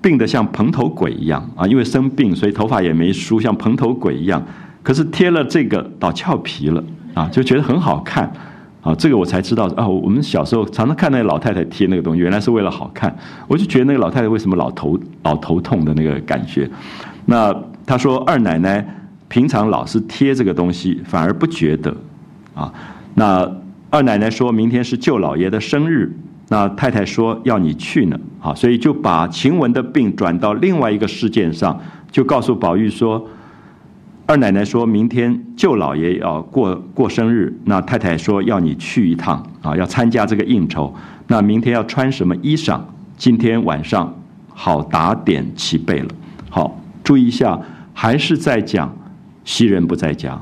[0.01, 1.67] 病得像蓬头鬼一样啊！
[1.67, 4.43] 因为生病，所以头发也没梳，像蓬头鬼一样。
[4.83, 6.85] 可是贴了这个，倒俏皮了
[7.15, 8.31] 啊，就觉得很好看
[8.85, 8.95] 啊。
[8.95, 9.89] 这个我才知道啊。
[9.89, 13.12] 我们小时候常常看那个老太太贴那个东西，原来是为了好看。
[13.49, 16.70] 我就觉得那个老太太为什么老头老头痛的那个感觉。
[17.26, 17.53] 那
[17.85, 18.87] 他说二奶奶
[19.28, 21.93] 平常老是贴这个东西，反而不觉得
[22.55, 22.72] 啊。
[23.14, 23.51] 那
[23.91, 26.16] 二奶奶说明天是舅老爷的生日。
[26.51, 31.80] 那太太说要你去呢，啊，所以就把晴雯的病转到另外一个事件上，
[32.12, 33.26] 就告诉宝玉说，
[34.27, 40.95] 二奶奶说明天舅老爷要过过生日，那太太说要你去一趟，啊，要参加这个应酬，
[41.27, 42.81] 那明天要穿什么衣裳？
[43.18, 44.18] 今天晚上
[44.49, 46.09] 好打点齐备了。
[46.49, 47.61] 好，注意一下，
[47.93, 48.97] 还是在讲
[49.45, 50.41] 袭人不在家。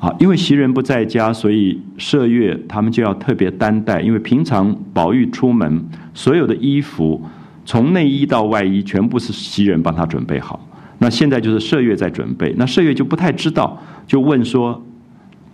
[0.00, 4.00] 啊，因为袭人不在家，所以麝月他们就要特别担待。
[4.00, 7.22] 因为平常宝玉出门，所有的衣服
[7.64, 10.65] 从内衣到外衣，全部是袭人帮他准备好。
[10.98, 14.84] 那现在就是麝月在准备，那麝月就不太知道，就问说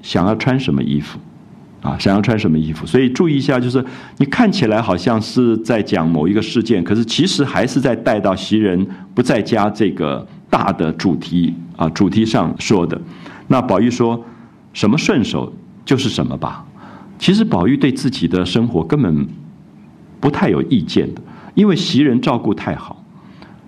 [0.01, 1.19] 想要穿什么衣服
[1.81, 1.97] 啊？
[1.99, 2.87] 想要穿什么衣服？
[2.87, 3.85] 所以注意一下，就是
[4.19, 13.01] 你看起来好像是在讲某一个事件，可是其实还是在带到袭人不在家这个大的主题啊主题上说的。
[13.49, 14.25] 那宝玉说。
[14.75, 15.53] 什么顺手
[15.85, 16.65] 就是什么吧。
[17.19, 19.29] 其实宝玉对自己的生活根本
[20.19, 21.21] 不太有意见的，
[21.55, 23.02] 因为袭人照顾太好。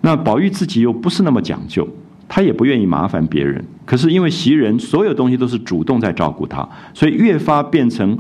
[0.05, 1.89] 那宝玉自己又不是那么讲究，
[2.29, 3.65] 他也不愿意麻烦别人。
[3.87, 8.17] 可是因为袭人所有东西都是主动在照顾他，所以越发变成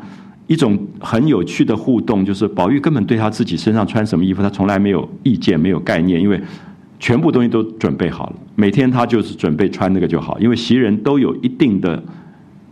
[0.46, 2.24] 一种很有趣的互动。
[2.24, 6.40] 就是宝玉根本对他自己身上穿什么衣服，他从来没有意见、没有概念，因为
[6.98, 8.36] 全部东西都准备好了。
[8.56, 12.02] 每天他就是准备穿那个就好，因为袭人都有一定的。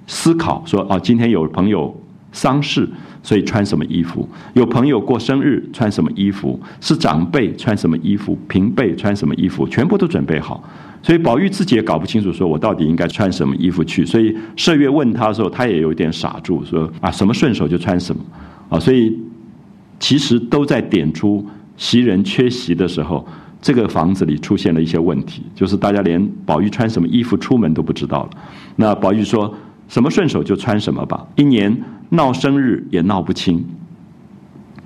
[0.05, 1.97] 思考说哦，今天有朋友
[2.33, 2.87] 丧事，
[3.23, 4.29] 所以穿什么衣服？
[4.55, 6.59] 有朋友过生日，穿什么衣服？
[6.81, 8.37] 是长辈穿什么衣服？
[8.49, 9.67] 平辈穿什么衣服？
[9.69, 10.63] 全部都准备好。
[11.05, 14.05] 所以宝玉自己也搞不清楚，说我到底应该穿什么衣服去。
[14.05, 18.21] 所以麝月问他的时候，他也有点傻住，说啊，什么顺手就穿什么
[18.69, 18.79] 啊。
[18.79, 19.17] 所以
[20.01, 21.47] 其实都在点出
[21.77, 23.25] 袭人缺席的时候，
[23.61, 28.31] 这个房子里出现了一些问题，就是大家连宝玉穿什么衣服出门都不知道了。
[28.75, 29.55] 那宝玉说。
[29.89, 31.77] 什么顺手就穿什么吧，一年
[32.11, 33.65] 闹生日也闹不清。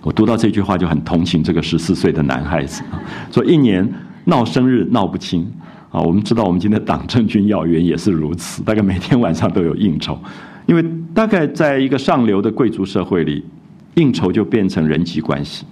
[0.03, 2.83] 我读到这句话就很同情这个十四岁的男孩子，
[3.31, 3.89] 说一年
[4.25, 5.45] 闹生日闹不清
[5.91, 6.01] 啊。
[6.01, 10.17] 我们知道我们今天党政军要员也是如此，大概每天晚上都有应酬，
[10.67, 13.45] 因为大概在一个上流的贵族社会里，
[13.95, 15.65] 应酬就变成人际关系，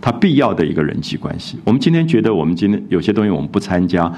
[0.00, 1.58] 它必要的一个人际关系。
[1.64, 4.12] 我们今天觉得我们今天有些东西我们不参加。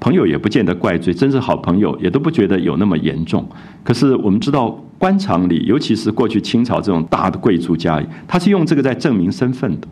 [0.00, 3.46] 朋友也不见得怪罪，真是好朋友也都不觉得有那么严重。
[3.84, 9.86] 可是我们知道官场里，尤其是过去清朝这种大的贵族家里，他是用这个在证明身份的。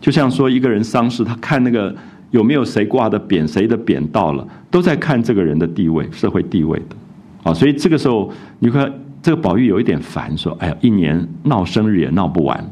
[0.00, 1.94] 就像说一个人丧事，他看那个
[2.30, 6.96] 有没有谁挂的匾，谁的匾到了，都在看这个人的地位、社会地位的。
[7.44, 12.62] 啊，所以这个时候你看这个宝玉有一点烦，说：“哎呀，一年闹生日也闹不完。”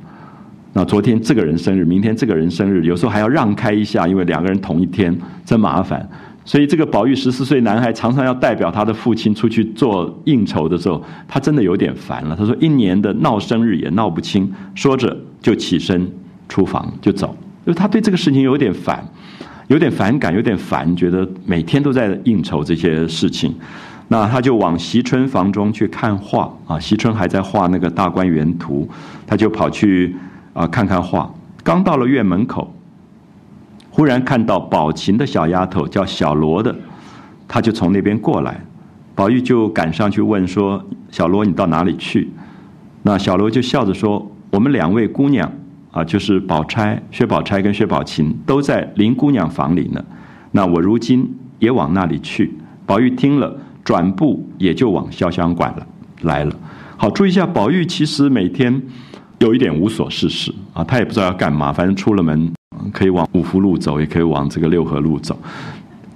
[0.72, 6.08] 那昨天这个人生日，明天这个人生日，有时候还要让开一下，因为两个人同一天，真麻烦。
[6.42, 12.34] 所以这个宝玉十四岁男孩常常要代表他的父亲出去做应酬的时候，他真的有点烦了。
[12.34, 16.10] 他说：“一年的闹生日也闹不清。”说着就起身
[16.48, 17.36] 出房就走，
[17.66, 19.06] 因为他对这个事情有点烦，
[19.68, 23.54] 有点反感，有点烦，觉得每天都在应酬这些事情。
[24.08, 28.88] 那他就往惜春房中去看画啊，惜春还在画那个大观园图，
[29.26, 30.16] 他就跑去
[30.54, 31.32] 啊看看画。
[31.62, 32.74] 刚到了院门口。
[33.90, 36.74] 忽然看到宝琴的小丫头叫小罗的，
[37.46, 38.64] 他就从那边过来，
[39.14, 42.30] 宝玉就赶上去问说：“小罗，你到哪里去？”
[43.02, 45.50] 那小罗就笑着说：“我们两位姑娘
[45.90, 50.02] 啊，就是宝钗、薛宝钗跟薛宝琴都在林姑娘房里呢。
[50.52, 51.28] 那我如今
[51.58, 55.86] 也往那里去。”宝玉听了，转步也就往潇湘馆了
[56.22, 56.54] 来了。
[56.96, 58.80] 好，注意一下，宝玉其实每天
[59.38, 62.52] 有一点无所事事啊，他也不知道要干嘛，反正出了门。
[62.92, 65.36] 可以往五福路走，也可以往这个六合路走。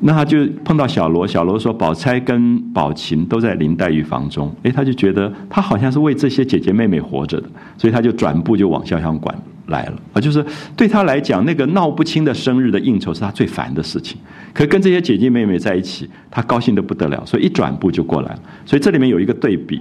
[0.00, 7.48] 那他就碰到小罗，小罗说：“宝钗跟宝琴都在林黛玉房中。”哎，他就觉得他好像是为这些姐姐妹妹活着的，
[7.78, 9.34] 所以他就转步就往潇湘馆
[9.68, 9.94] 来了。
[10.12, 10.44] 啊，就是
[10.76, 14.18] 对他来讲，那个闹不清的生日的应酬是他最烦的事情。
[14.52, 18.38] 可跟这些姐姐妹妹在一起，他高兴的不得了，所以一转步就过来了。
[18.66, 19.76] 所以这里面有一个对比，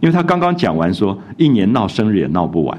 [0.00, 2.78] 因为他刚刚讲完说，一年闹生日也闹不完。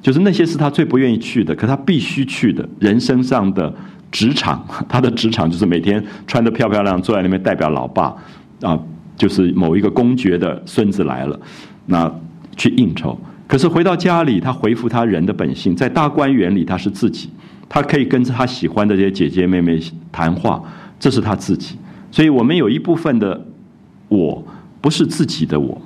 [0.00, 3.74] 就是那些是他最不愿意去的，可他必须去的人生上的
[4.10, 8.14] 职场，他的职场就是每天穿得漂漂亮，坐在那边代表老爸，
[8.62, 8.78] 啊，
[9.16, 11.38] 就是某一个公爵的孙子来了，
[11.86, 12.10] 那
[12.56, 13.18] 去应酬。
[13.46, 17.30] 可是回到家里，他回复他人的本性，在大观园里他是自己，
[17.68, 19.80] 他可以跟着他喜欢的这些姐姐妹妹
[20.12, 20.62] 谈话，
[21.00, 21.76] 这是他自己。
[22.10, 23.46] 所以我们有一部分的
[24.08, 24.42] 我
[24.80, 25.80] 不是自己的我，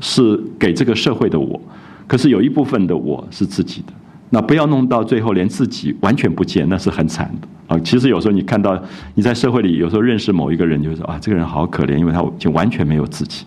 [0.00, 1.60] 是给这个社会的我。
[2.08, 3.92] 可是有一部分的我是自己的，
[4.30, 7.78] 那不要弄到最后连自己完全不见，那是很惨的啊！
[7.84, 8.82] 其实有时候你看到
[9.14, 13.44] 你在社会里有时候认识某一个人，就说啊，这个人好可怜，因为他已经完全没有自己，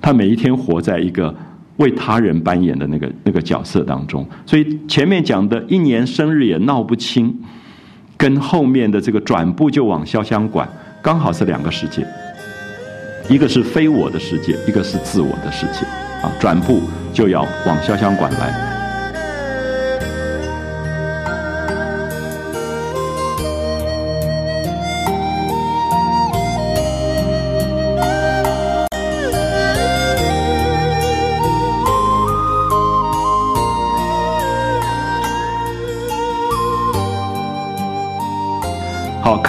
[0.00, 1.32] 他每一天活在一个
[1.76, 4.26] 为他人扮演的那个那个角色当中。
[4.44, 7.32] 所以前面讲的一年生日也闹不清，
[8.16, 10.68] 跟后面的这个转步就往潇湘馆，
[11.00, 12.04] 刚好是两个世界，
[13.28, 15.86] 一个是非我的世界，一个是自我的世界。
[16.22, 18.71] 啊，转步就要往潇湘馆来。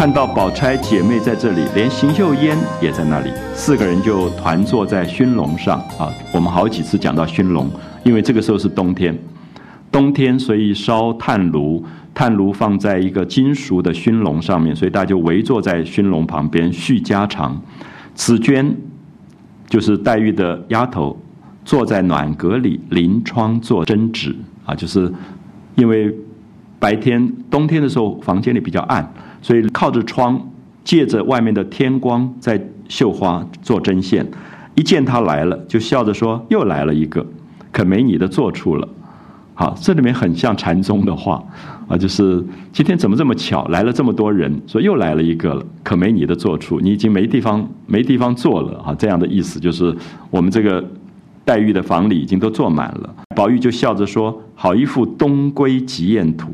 [0.04, 6.12] 看到宝钗姐妹在这里，连邢岫烟也在那里，四个人就团坐在熏笼上啊。
[6.34, 7.72] 我们好几次讲到熏笼，
[8.04, 9.18] 因为这个时候是冬天，
[9.90, 17.62] 冬天所以烧炭炉，炭炉放在一个金属的熏笼上面，所以大家就围坐在熏笼旁边叙家常。
[18.14, 18.76] 紫鹃
[19.70, 21.18] 就是黛玉的丫头，
[21.64, 24.36] 坐在暖阁里临窗做针纸
[24.66, 25.10] 啊，就是
[25.76, 26.14] 因为
[26.78, 29.10] 白天冬天的时候房间里比较暗。
[29.44, 30.42] 所以靠着窗，
[30.84, 34.26] 借着外面的天光在绣花做针线，
[34.74, 37.24] 一见他来了，就笑着说：“又来了一个，
[37.72, 38.88] 可没你的做处了。”
[39.56, 41.44] 好，这里面很像禅宗的话
[41.88, 49.96] 啊，就是今天怎么这么巧，来了这么多人，说又来了一个了，可没你的做处，你已经没地方没地方坐了啊，这样的意思就是
[50.32, 50.84] 我们这个
[51.46, 53.16] 黛玉的房里已经都坐满了。
[53.36, 56.50] 宝玉就笑着说：“好一幅东归极艳图。”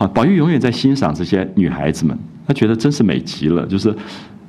[0.00, 3.94] 啊，宝玉永远在欣赏这些女孩子们，他觉得真是美极了，就是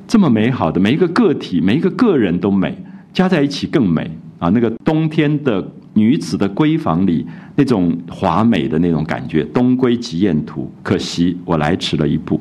[0.07, 2.73] 这么美好的每一个个体，每一个个人都美，
[3.11, 4.47] 加在一起更美啊！
[4.51, 7.27] 那个冬天的女子的闺房里
[7.57, 12.39] 那种华美的那种感觉，东归极艳图，可惜我来迟了一步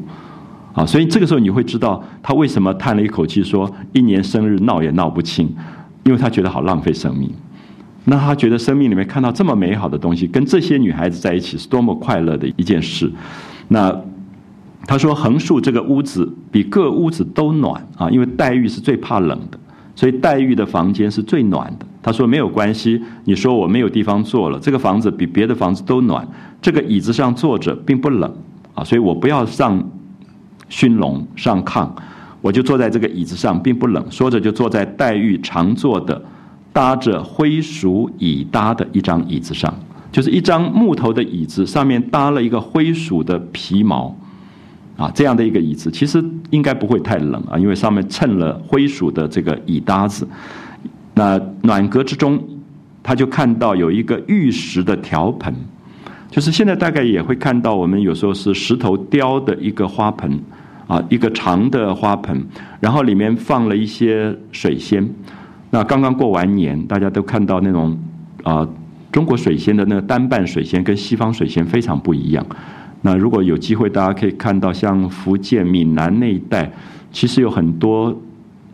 [0.72, 0.86] 啊！
[0.86, 5.52] 所以这个时候你会知道他为什么叹了一口气，说一年生日闹也闹不清，
[6.04, 7.28] 因为他觉得好浪费生命。
[8.04, 13.12] 那他觉得生命里面看到这么美好的东西，跟这些女孩子在一起是多么快乐的一件事。
[13.68, 13.94] 那
[14.86, 19.58] 他说横竖这个屋子比各屋子都暖啊，因为黛玉是最怕冷的，
[19.94, 21.86] 所以黛玉的房间是最暖的。
[22.02, 26.26] 他说没有关系，你说我没有地方坐了，这个房子比别的房子都暖，
[26.62, 28.34] 这个椅子上坐着并不冷
[28.74, 29.86] 啊，所以我不要上
[30.70, 31.86] 熏笼上炕，
[32.40, 34.02] 我就坐在这个椅子上并不冷。
[34.10, 36.20] 说着就坐在黛玉常坐的。
[36.72, 39.74] 搭着灰鼠椅搭的一张椅子上，
[40.12, 44.16] 就是一张木头的椅子，上面搭了一个灰鼠的皮毛，
[44.96, 50.26] 啊，这样的一个椅子，其实应该不会太冷啊，因为上面衬了灰鼠的这个椅搭子。
[51.14, 52.40] 那暖阁之中，
[53.02, 55.52] 他就看到有一个玉石的条盆，
[56.30, 60.40] 就是现在大概也会看到，我们有时候是石头雕的一个花盆，
[60.86, 62.40] 啊，一个长的花盆，
[62.78, 65.06] 然后里面放了一些水仙。
[65.70, 67.96] 那刚刚过完年，大家都看到那种
[68.42, 68.66] 啊，
[69.12, 72.44] 中国水仙的那个单瓣水仙跟西方水仙非常不一样。
[73.02, 76.70] 那如果有机会，大家可以看到像福建闽南那一带，
[77.10, 78.14] 其实有很多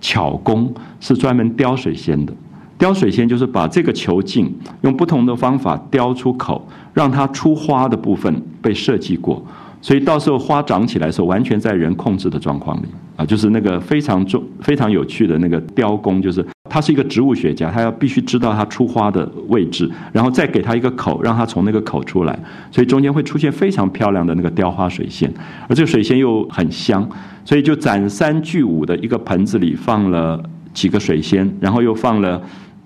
[0.00, 2.32] 巧工是专门雕水仙的。
[2.78, 9.42] 雕水仙就是把这个球茎用不同的方法雕出口，让它出花的部分被设计过，
[9.80, 12.86] 所以到时候花长起来的时候，完全在人控制的状况里
[13.16, 16.44] 啊，就是那个非常重、非常有趣的那个雕工，就是
[16.76, 22.38] 他是一个植物学家，他要必须知道它出花的位置，然后再给他一个口，让它从那个口出来，
[22.70, 25.32] 所以中间会出现非常漂亮的那个雕花水仙，
[25.68, 27.08] 而这个水仙又很香，
[27.46, 30.38] 所以就斩三聚五的一个盆子里放了
[30.74, 32.42] 几个水仙，然后又放了。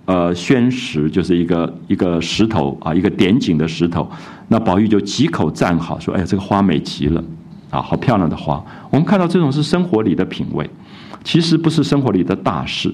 [0.06, 4.08] 呃，宣石就是一个一个石头啊，一个点景的石头。
[4.48, 7.22] 那宝玉就几口赞好，说：“哎呀，这个花美极了，
[7.70, 8.60] 啊，好漂亮的花。”
[8.90, 10.68] 我们看到这种是生活里的品味，
[11.22, 12.92] 其实不是生活里的大事。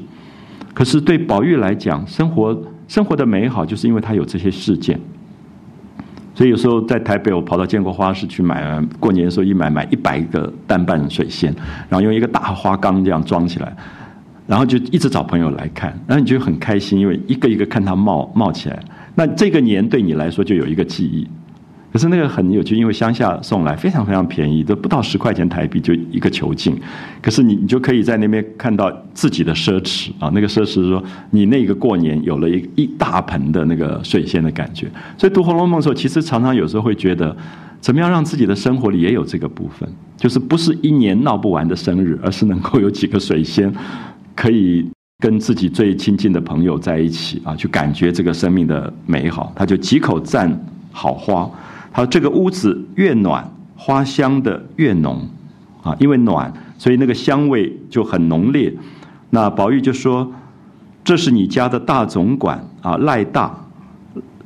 [0.77, 2.55] 可是对宝玉来讲，生活
[2.87, 5.01] 生活的美好，就是因为他有这些事件。
[6.35, 11.51] 所以有时候在台北，我跑到建国花市去买，过年的时候一买买一百个单瓣水仙，
[11.89, 13.75] 然后用一个大花缸这样装起来。
[14.47, 18.79] 然后就一直找朋友来看，然后你就很开心，因为一个一个看它冒冒起来。
[19.15, 21.27] 那这个年对你来说就有一个记忆。
[21.97, 26.79] 可是那个很有趣，因为乡下送来非常非常便宜，都不到十块钱台币就一个球茎。
[27.23, 34.87] 可是你你就可以在那边看到自己的奢侈啊，那个奢侈是说你那个过年有了一一大盆的那个水仙的感觉。
[35.17, 37.35] 所以读《红楼梦》的时候，其实常常有时候会觉得，
[37.81, 39.89] 怎么样让自己的生活里也有这个部分，
[40.19, 43.73] 就是不是一年闹不完的生日，而是能够有几个水仙。
[44.35, 44.87] 可以
[45.21, 49.51] 跟自己最亲近的朋友在一起啊，去感觉这个生命的美好。
[49.57, 50.55] 他就几口赞
[50.93, 51.51] 好花，
[51.97, 55.27] 他说这个屋子越暖，花香的越浓
[55.83, 58.71] 啊，因为暖，所以那个香味就很浓烈。
[59.31, 60.31] 那宝玉就说
[61.03, 63.59] ：“这是你家的大总管啊，赖大，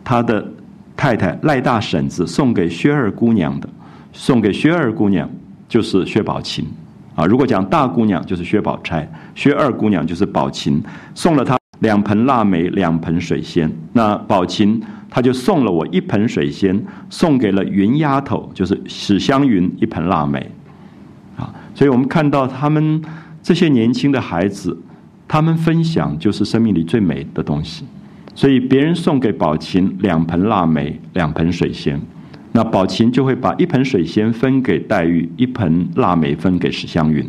[0.05, 0.47] 他的
[0.97, 3.69] 太太赖大婶子送给薛二姑娘的，
[4.13, 5.29] 送给薛二姑娘
[5.69, 6.65] 就是薛宝琴。”
[7.17, 10.81] 啊，如果讲大姑娘就是薛宝钗，薛二姑娘就是宝琴，
[11.17, 13.69] 送了她两盆腊梅，两盆水仙。
[13.93, 14.81] 那宝琴
[15.11, 16.81] 他就送了我一盆水仙，
[17.11, 20.51] 送给了云丫头，就是史湘云一盆腊梅。
[21.37, 23.03] 啊，所以我们看到他们
[23.43, 24.79] 这些年轻的孩子，
[25.27, 27.85] 他们分享就是生命里最美的东西。
[28.35, 32.01] 所以别人送给宝琴两盆腊梅，两盆水仙。
[32.53, 37.29] 那宝琴就会把一盆水仙分给黛玉，一盆腊梅分给史湘云，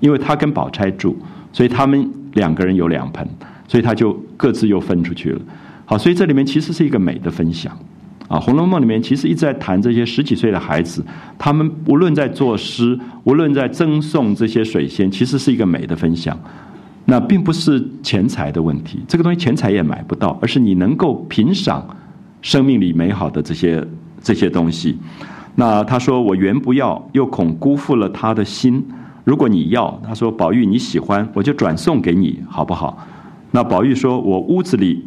[0.00, 1.16] 因为他跟宝钗住，
[1.52, 3.26] 所以他们两个人有两盆，
[3.66, 5.40] 所以他就各自又分出去了。
[5.88, 7.72] 好，所以这里面其实是一个美的分享
[8.28, 11.02] 啊，《红楼梦》里面其实一直在谈这些十几岁的孩子，
[11.38, 16.38] 他们无论在作诗，无论在赠送这些水仙，其实是一个美的分享。
[17.06, 21.82] 那并不是钱财的问题，这个东西钱财也买不到，而是你能够品赏
[22.42, 23.82] 生命里美好的这些。
[24.20, 24.98] 这些东西，
[25.54, 28.84] 那他说我原不要，又恐辜负了他的心。
[29.22, 33.06] 如果你要，他说宝玉你喜欢，我就转送给你，好不好？
[33.52, 35.06] 那宝玉说，我屋子里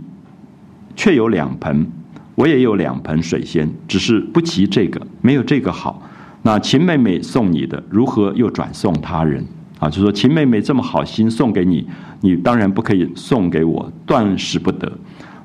[0.96, 1.88] 却有两盆，
[2.36, 6.02] 我也有两盆水仙，只是不及这个，没有这个好。
[6.44, 9.46] 那秦妹妹送你的，如何又转送他人？
[9.80, 11.88] 啊，就说秦妹妹这么好心送给你，
[12.22, 14.92] 你当然不可以送给我，断使不得。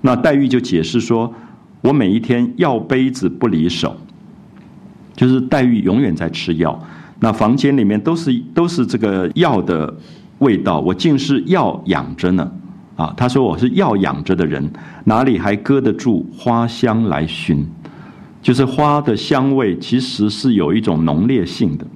[0.02, 1.32] 那黛玉就解释说。
[1.82, 3.96] 我每一天药杯子不离手，
[5.14, 6.76] 就是黛玉永远在吃药。
[7.20, 9.94] 那房间里面都是都是这个药的
[10.38, 12.50] 味道，我竟是药养着呢。
[12.96, 14.68] 啊，他说我是药养着的人，
[15.04, 17.64] 哪里还搁得住花香来熏？
[18.42, 21.86] 就是花的香味其实是有一种浓烈性的。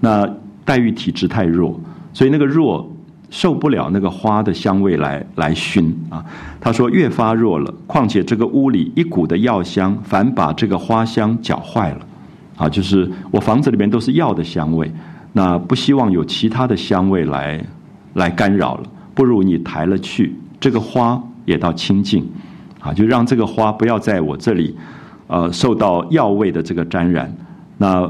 [0.00, 0.28] 那
[0.64, 1.78] 黛玉体质太弱，
[2.12, 2.90] 所以那个弱。
[3.30, 6.24] 受不了那个花的香味来来熏啊！
[6.58, 12.00] 他说越发弱了，况且这个屋里一股的药香，反把这个花香搅坏了，
[12.56, 14.90] 啊，就是我房子里面都是药的香味，
[15.34, 17.62] 那不希望有其他的香味来
[18.14, 18.84] 来干扰了，
[19.18, 22.24] 不如你抬了去，这个花也到清净，
[22.78, 24.76] 啊，就让这个花不要在我这里，
[25.26, 27.36] 呃，受到药味的这个沾染。
[27.78, 28.08] 那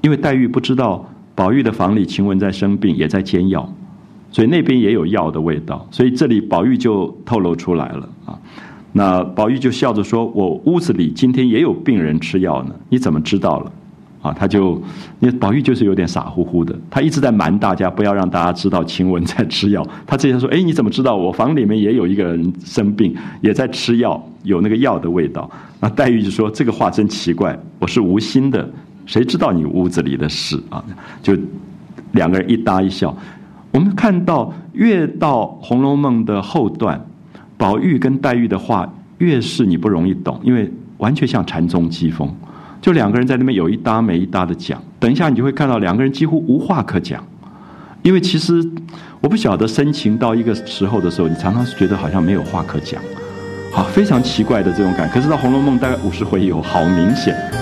[0.00, 3.70] 因为黛玉不知道宝玉的房里晴雯在生病，也在煎药。
[4.30, 8.38] 所以那边也有药的味道，所以这里宝玉就透露出来了啊。
[8.92, 13.70] 那宝玉就笑着说：“我屋子里今天也有病人吃药呢，你怎么知道了？”
[14.22, 14.80] 啊，他就，
[15.18, 19.84] 因为宝玉就是有点傻乎乎的，他一直在瞒大家，不要让大家知道晴雯在吃药。
[20.06, 25.50] 他这样说：“哎，你怎么知道我房里面也有一个人生病，也在吃药，有那个药的味道？”
[25.80, 28.70] 那黛玉就说：“这个话真奇怪，我是无心的，
[29.06, 30.84] 谁知道你屋子里的事啊？”
[31.20, 31.36] 就
[32.12, 33.16] 两个人一搭一笑。
[33.72, 37.04] 我们看到越到《红楼梦》的后段，
[37.56, 38.88] 宝玉跟黛玉的话
[39.18, 42.32] 越是你不容易懂，因为完全像禅宗机锋，
[42.82, 44.82] 就两个人在那边有一搭没一搭的讲。
[45.00, 47.24] 等一下你就会看到两个人几乎无话可讲，
[48.02, 48.62] 因为其实
[49.20, 53.00] 我不晓得深情到一个时候的时候，你常常是觉得好像没有话可讲。
[53.72, 57.61] 好，非常奇怪的这种感，可是到《红楼梦》大概五十回以后，好明显。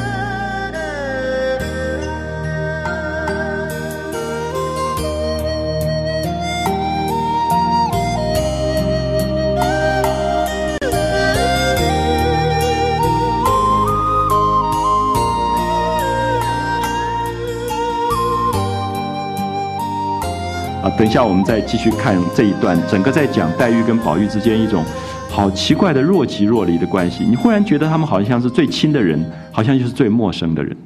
[21.50, 24.84] 再继续看这一段，整个在讲黛玉跟宝玉之间一种。
[25.28, 29.20] 好奇怪的若即若离的关系，你忽然觉得他们好像是最亲的人，
[29.50, 30.76] 好像就是最陌生的人。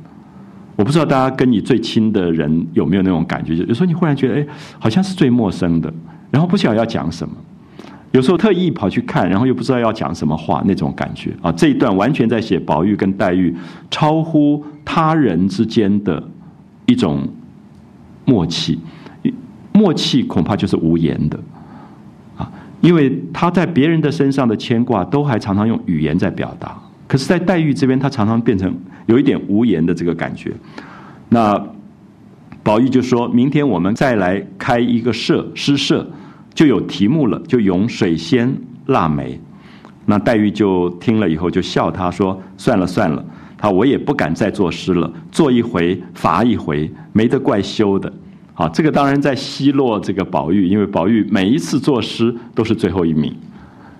[0.75, 4.47] 我不知道大家跟你最亲的人有没有那种感觉，就有时候你忽然觉得，哎，
[4.79, 5.93] 好像是最陌生的，
[6.31, 7.35] 然后不晓得要讲什么。
[8.13, 11.53] 有时候特意跑去看，然后又不知道要讲什么话，那种感觉啊。
[11.53, 13.55] 这一段完全在写宝玉跟黛玉
[13.91, 16.23] 超乎他人之间的
[16.87, 17.29] 一种
[18.25, 18.81] 默契，
[19.75, 21.39] 默契恐怕就是无言的。
[22.37, 26.77] 啊因为他在别人的身上的牵挂，都还常常用语言在表达，
[27.09, 28.75] 可是，在黛玉这边，他常常变成
[29.07, 30.53] 有一点无言的这个感觉。
[31.31, 31.59] 那
[32.63, 36.07] 宝玉就说明天我们再来开一个社诗社，
[36.53, 38.55] 就有题目了，就咏水仙
[38.87, 39.41] 腊梅。
[40.05, 43.25] 那黛玉就听了以后就笑他说：“算了算了，
[43.57, 48.13] 他我也不敢再作诗了，做一回罚一回，没得怪羞的。”
[48.57, 53.35] 好，这个当然在奚落这个宝玉，因为宝玉每一次作诗都是最后一名，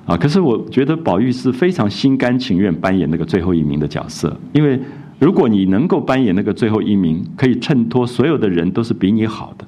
[0.07, 4.79] 啊，可是我觉得宝玉是非常心甘情愿扮演那个最后一名的角色，因为
[5.19, 9.67] 如果你能够扮演那个最后一名，可以衬托所有的人都是比你好的，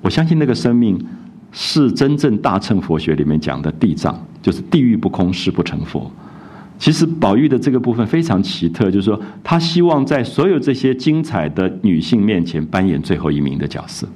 [0.00, 0.96] 我相信那个生命
[1.50, 6.08] 是真正大乘佛学里面讲的地藏，就是地狱不空，誓不成佛。
[6.78, 14.06] 其实宝玉的这个部分非常奇特，就是说他希望在所有这些精彩的女性面前扮演最后一名的角色，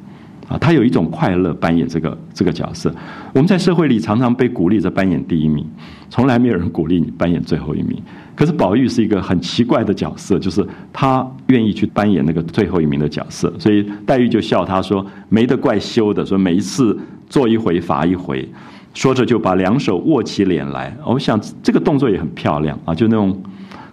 [0.49, 2.93] 啊，他有一种快乐扮演这个这个角色。
[3.33, 5.65] 我们在社会里常常被鼓励着扮演第一名，
[6.11, 7.97] 从来没有人鼓励你扮演最后一名。
[8.35, 16.99] 可是宝玉是一个很奇怪的角色，就是他愿意去扮演那个最后一名的角色，所以黛玉就笑他说：“没得怪羞的，说每一次
[17.29, 18.49] 做一回罚一回。”
[18.95, 23.41] 说着就把两手握起脸来，我想这个动作也很漂亮啊，就那种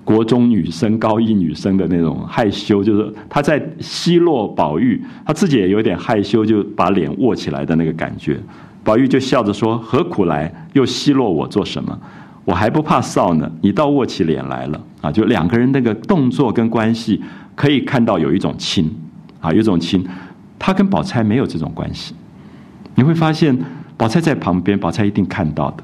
[0.03, 8.39] 国中女生、高一女生的那种害羞，就是她在奚落宝玉，她自己也有点害羞，就把脸握起来的那个感觉。
[8.83, 10.51] 宝玉就笑着说：“何苦来？
[10.73, 11.99] 又奚落我做什么？
[12.43, 17.21] 我还不怕臊呢，你倒握起脸来了啊！”就两个人那个动作跟关系，
[17.53, 18.91] 可以看到有一种亲
[19.39, 20.03] 啊，有一种亲。
[20.57, 22.15] 他跟宝钗没有这种关系，
[22.95, 23.55] 你会发现。
[23.97, 25.83] 宝钗在旁边，宝钗一定看到的，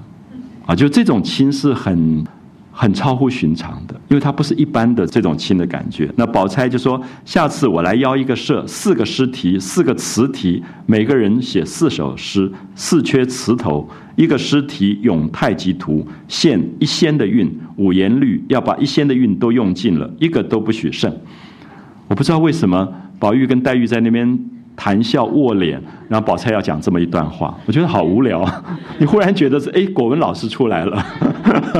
[0.65, 2.25] 啊，就这种亲是很
[2.73, 6.11] 很超乎寻常的，因为它不是一般的这种亲的感觉。
[6.17, 21.13] 那宝钗就说：“下次我来邀一个社，四个诗题，四个词题，每个人写四首诗，四缺词头，一个诗题咏太极图，限一仙的韵，五言律，要把一仙的韵都用尽了，一个都不许剩。”
[22.09, 22.85] 我不知道为什么
[23.19, 24.37] 宝玉跟黛玉在那边。
[24.83, 25.79] 谈笑握脸，
[26.09, 28.43] 然后宝钗要讲这么一段话，我觉得好无聊。
[28.97, 31.05] 你忽然觉得是哎，果文老师出来了，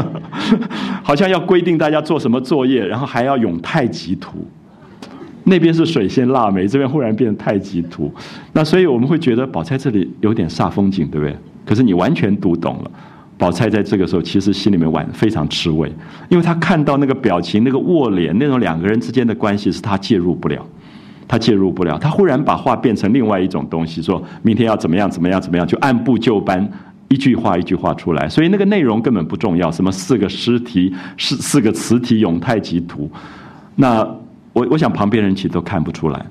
[1.01, 4.45] 好像要规定大家做什么作业，然后还要咏太极图。
[5.45, 8.13] 那边是水仙腊梅，这边忽然变太极图。
[8.53, 11.35] 那所以我们会觉得宝钗这里有点煞风景，对不对？
[11.65, 12.91] 可是你完全读懂了，
[13.35, 15.91] 宝钗在这个时候其实心里面玩非常吃味，
[16.29, 20.63] 因为她看到那个表情，那个握脸，那种两个人之间的关系是她介入不了。
[21.31, 26.69] 他介入不了，他忽然把话变成另外一种东西，说明天要怎么样怎么样怎么样，就按部就班，
[27.07, 33.09] 一句话一句话出来，所以那个内容根本不重要，什么四个诗题、四四个词题咏太极图，
[33.77, 34.05] 那
[34.51, 36.25] 我我想旁边人其实都看不出来，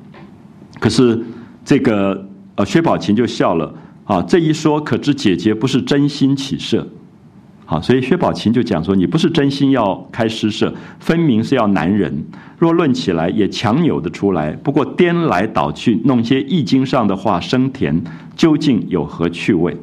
[0.78, 1.18] 可是
[1.64, 2.22] 这个
[2.56, 3.74] 呃薛宝琴就笑了
[4.04, 6.86] 啊，这一说可知姐姐不是真心起色。
[7.70, 12.12] 好，所以薛宝琴就讲说：“你不是真心要开诗社，分明是要男人。
[12.58, 14.50] 若论起来，也强扭得出来。
[14.54, 18.02] 不过颠来倒去，弄些易经上的话生甜，
[18.34, 19.76] 究竟有何趣味？”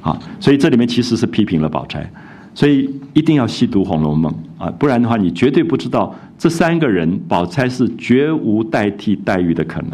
[0.00, 2.08] 啊，所以这里面其实是批评了宝钗。
[2.54, 4.32] 所以一定要细读《红楼梦》
[4.64, 9.90] 啊，不然的话，你绝对不知道这三个人，宝钗是绝无代替黛玉的可能。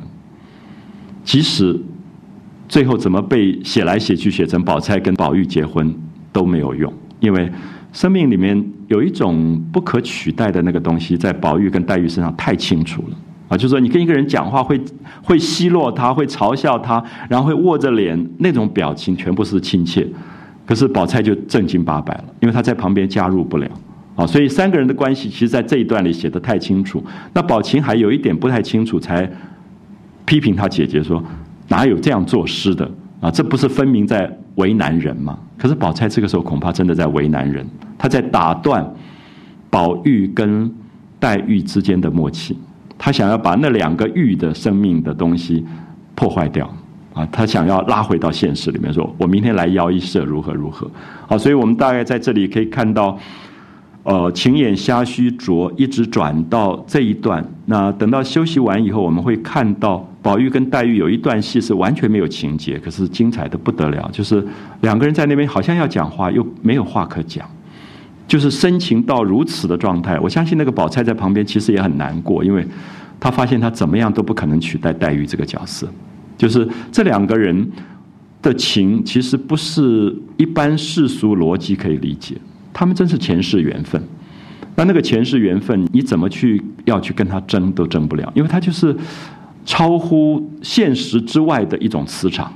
[1.25, 1.81] 即使
[2.69, 5.91] 最后怎么被写来写去写成宝钗跟宝玉结婚
[6.31, 6.93] 都没有用。
[7.25, 7.51] 因为
[7.93, 13.17] 生命里面有一种不可取代的那个东西，在宝玉跟黛玉身上太清楚了
[13.49, 13.57] 啊！
[13.57, 14.79] 就是说，你跟一个人讲话会
[15.23, 20.07] 会奚落他，会嘲笑他，然后会握着脸，那种表情全部是亲切。
[20.67, 23.69] 可是宝钗就正经八百了，因为她在旁边加入不了
[24.17, 27.03] 啊，所以三个人的关系，其实在这一段里写的太清楚。
[27.33, 29.31] 那宝琴还有一点不太清楚，才
[30.25, 31.23] 批评她姐姐说
[31.69, 32.91] ：“哪有这样作诗的
[33.21, 33.31] 啊？
[33.31, 37.67] 这不是分明在为难人嘛？”可是宝钗这个时候恐怕真的在为难人，
[37.97, 38.85] 她在打断
[39.71, 40.71] 宝玉跟
[41.19, 42.59] 黛玉之间的默契，
[42.99, 45.65] 她想要把那两个玉的生命的东西
[46.15, 46.69] 破坏掉。
[47.15, 50.91] 啊，她想要拉回到现实里面，说我明天来邀一社如何如何？
[51.29, 53.17] 好，所以我们大概在这里可以看到，
[54.05, 57.43] 呃，情眼瞎须着，一直转到这一段。
[57.65, 64.07] 那等到休息完以后，我们会看到宝玉跟黛玉有一段戏是完全没有情节，可是精彩的不得了。
[64.13, 64.47] 就是
[64.83, 67.49] 两个人在那边好像要讲话，又没有话可讲，
[68.29, 70.21] 就是深情到如此的状态。
[70.21, 72.67] 我相信那个宝钗在旁边其实也很难过，因为
[73.19, 75.89] 她发现她怎么样都不可能取代黛玉这个角色。
[76.37, 77.67] 就是这两个人
[78.43, 82.37] 的情，其实不是一般世俗逻辑可以理解。
[82.75, 84.03] 他们真是前世缘分。
[84.77, 88.95] 那那个前世缘分，你怎么去要去跟他争都争不了，因为他就是
[89.65, 92.53] 超乎现实之外的一种磁场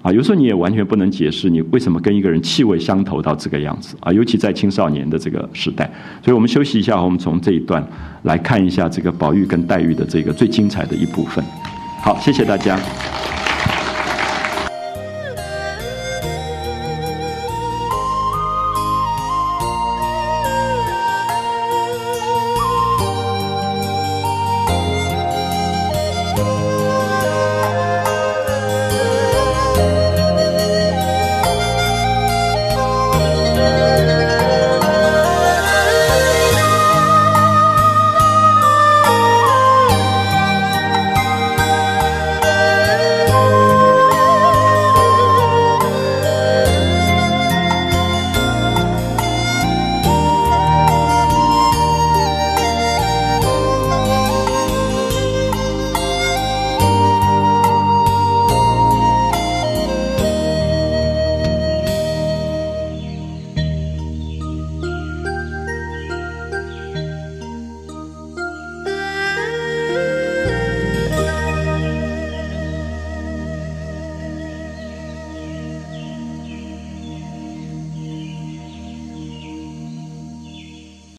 [0.00, 0.12] 啊。
[0.12, 4.12] 有时候你也完全不能解释你为什么跟一个人气味相投到这个样子啊。
[4.12, 5.90] 尤其在青少年的这个时代，
[6.22, 7.84] 所以我们休息一下，我们从这一段
[8.22, 11.44] 来看一下这个宝玉跟黛玉的这个最精彩的一部分。
[12.00, 12.78] 好，谢谢大家。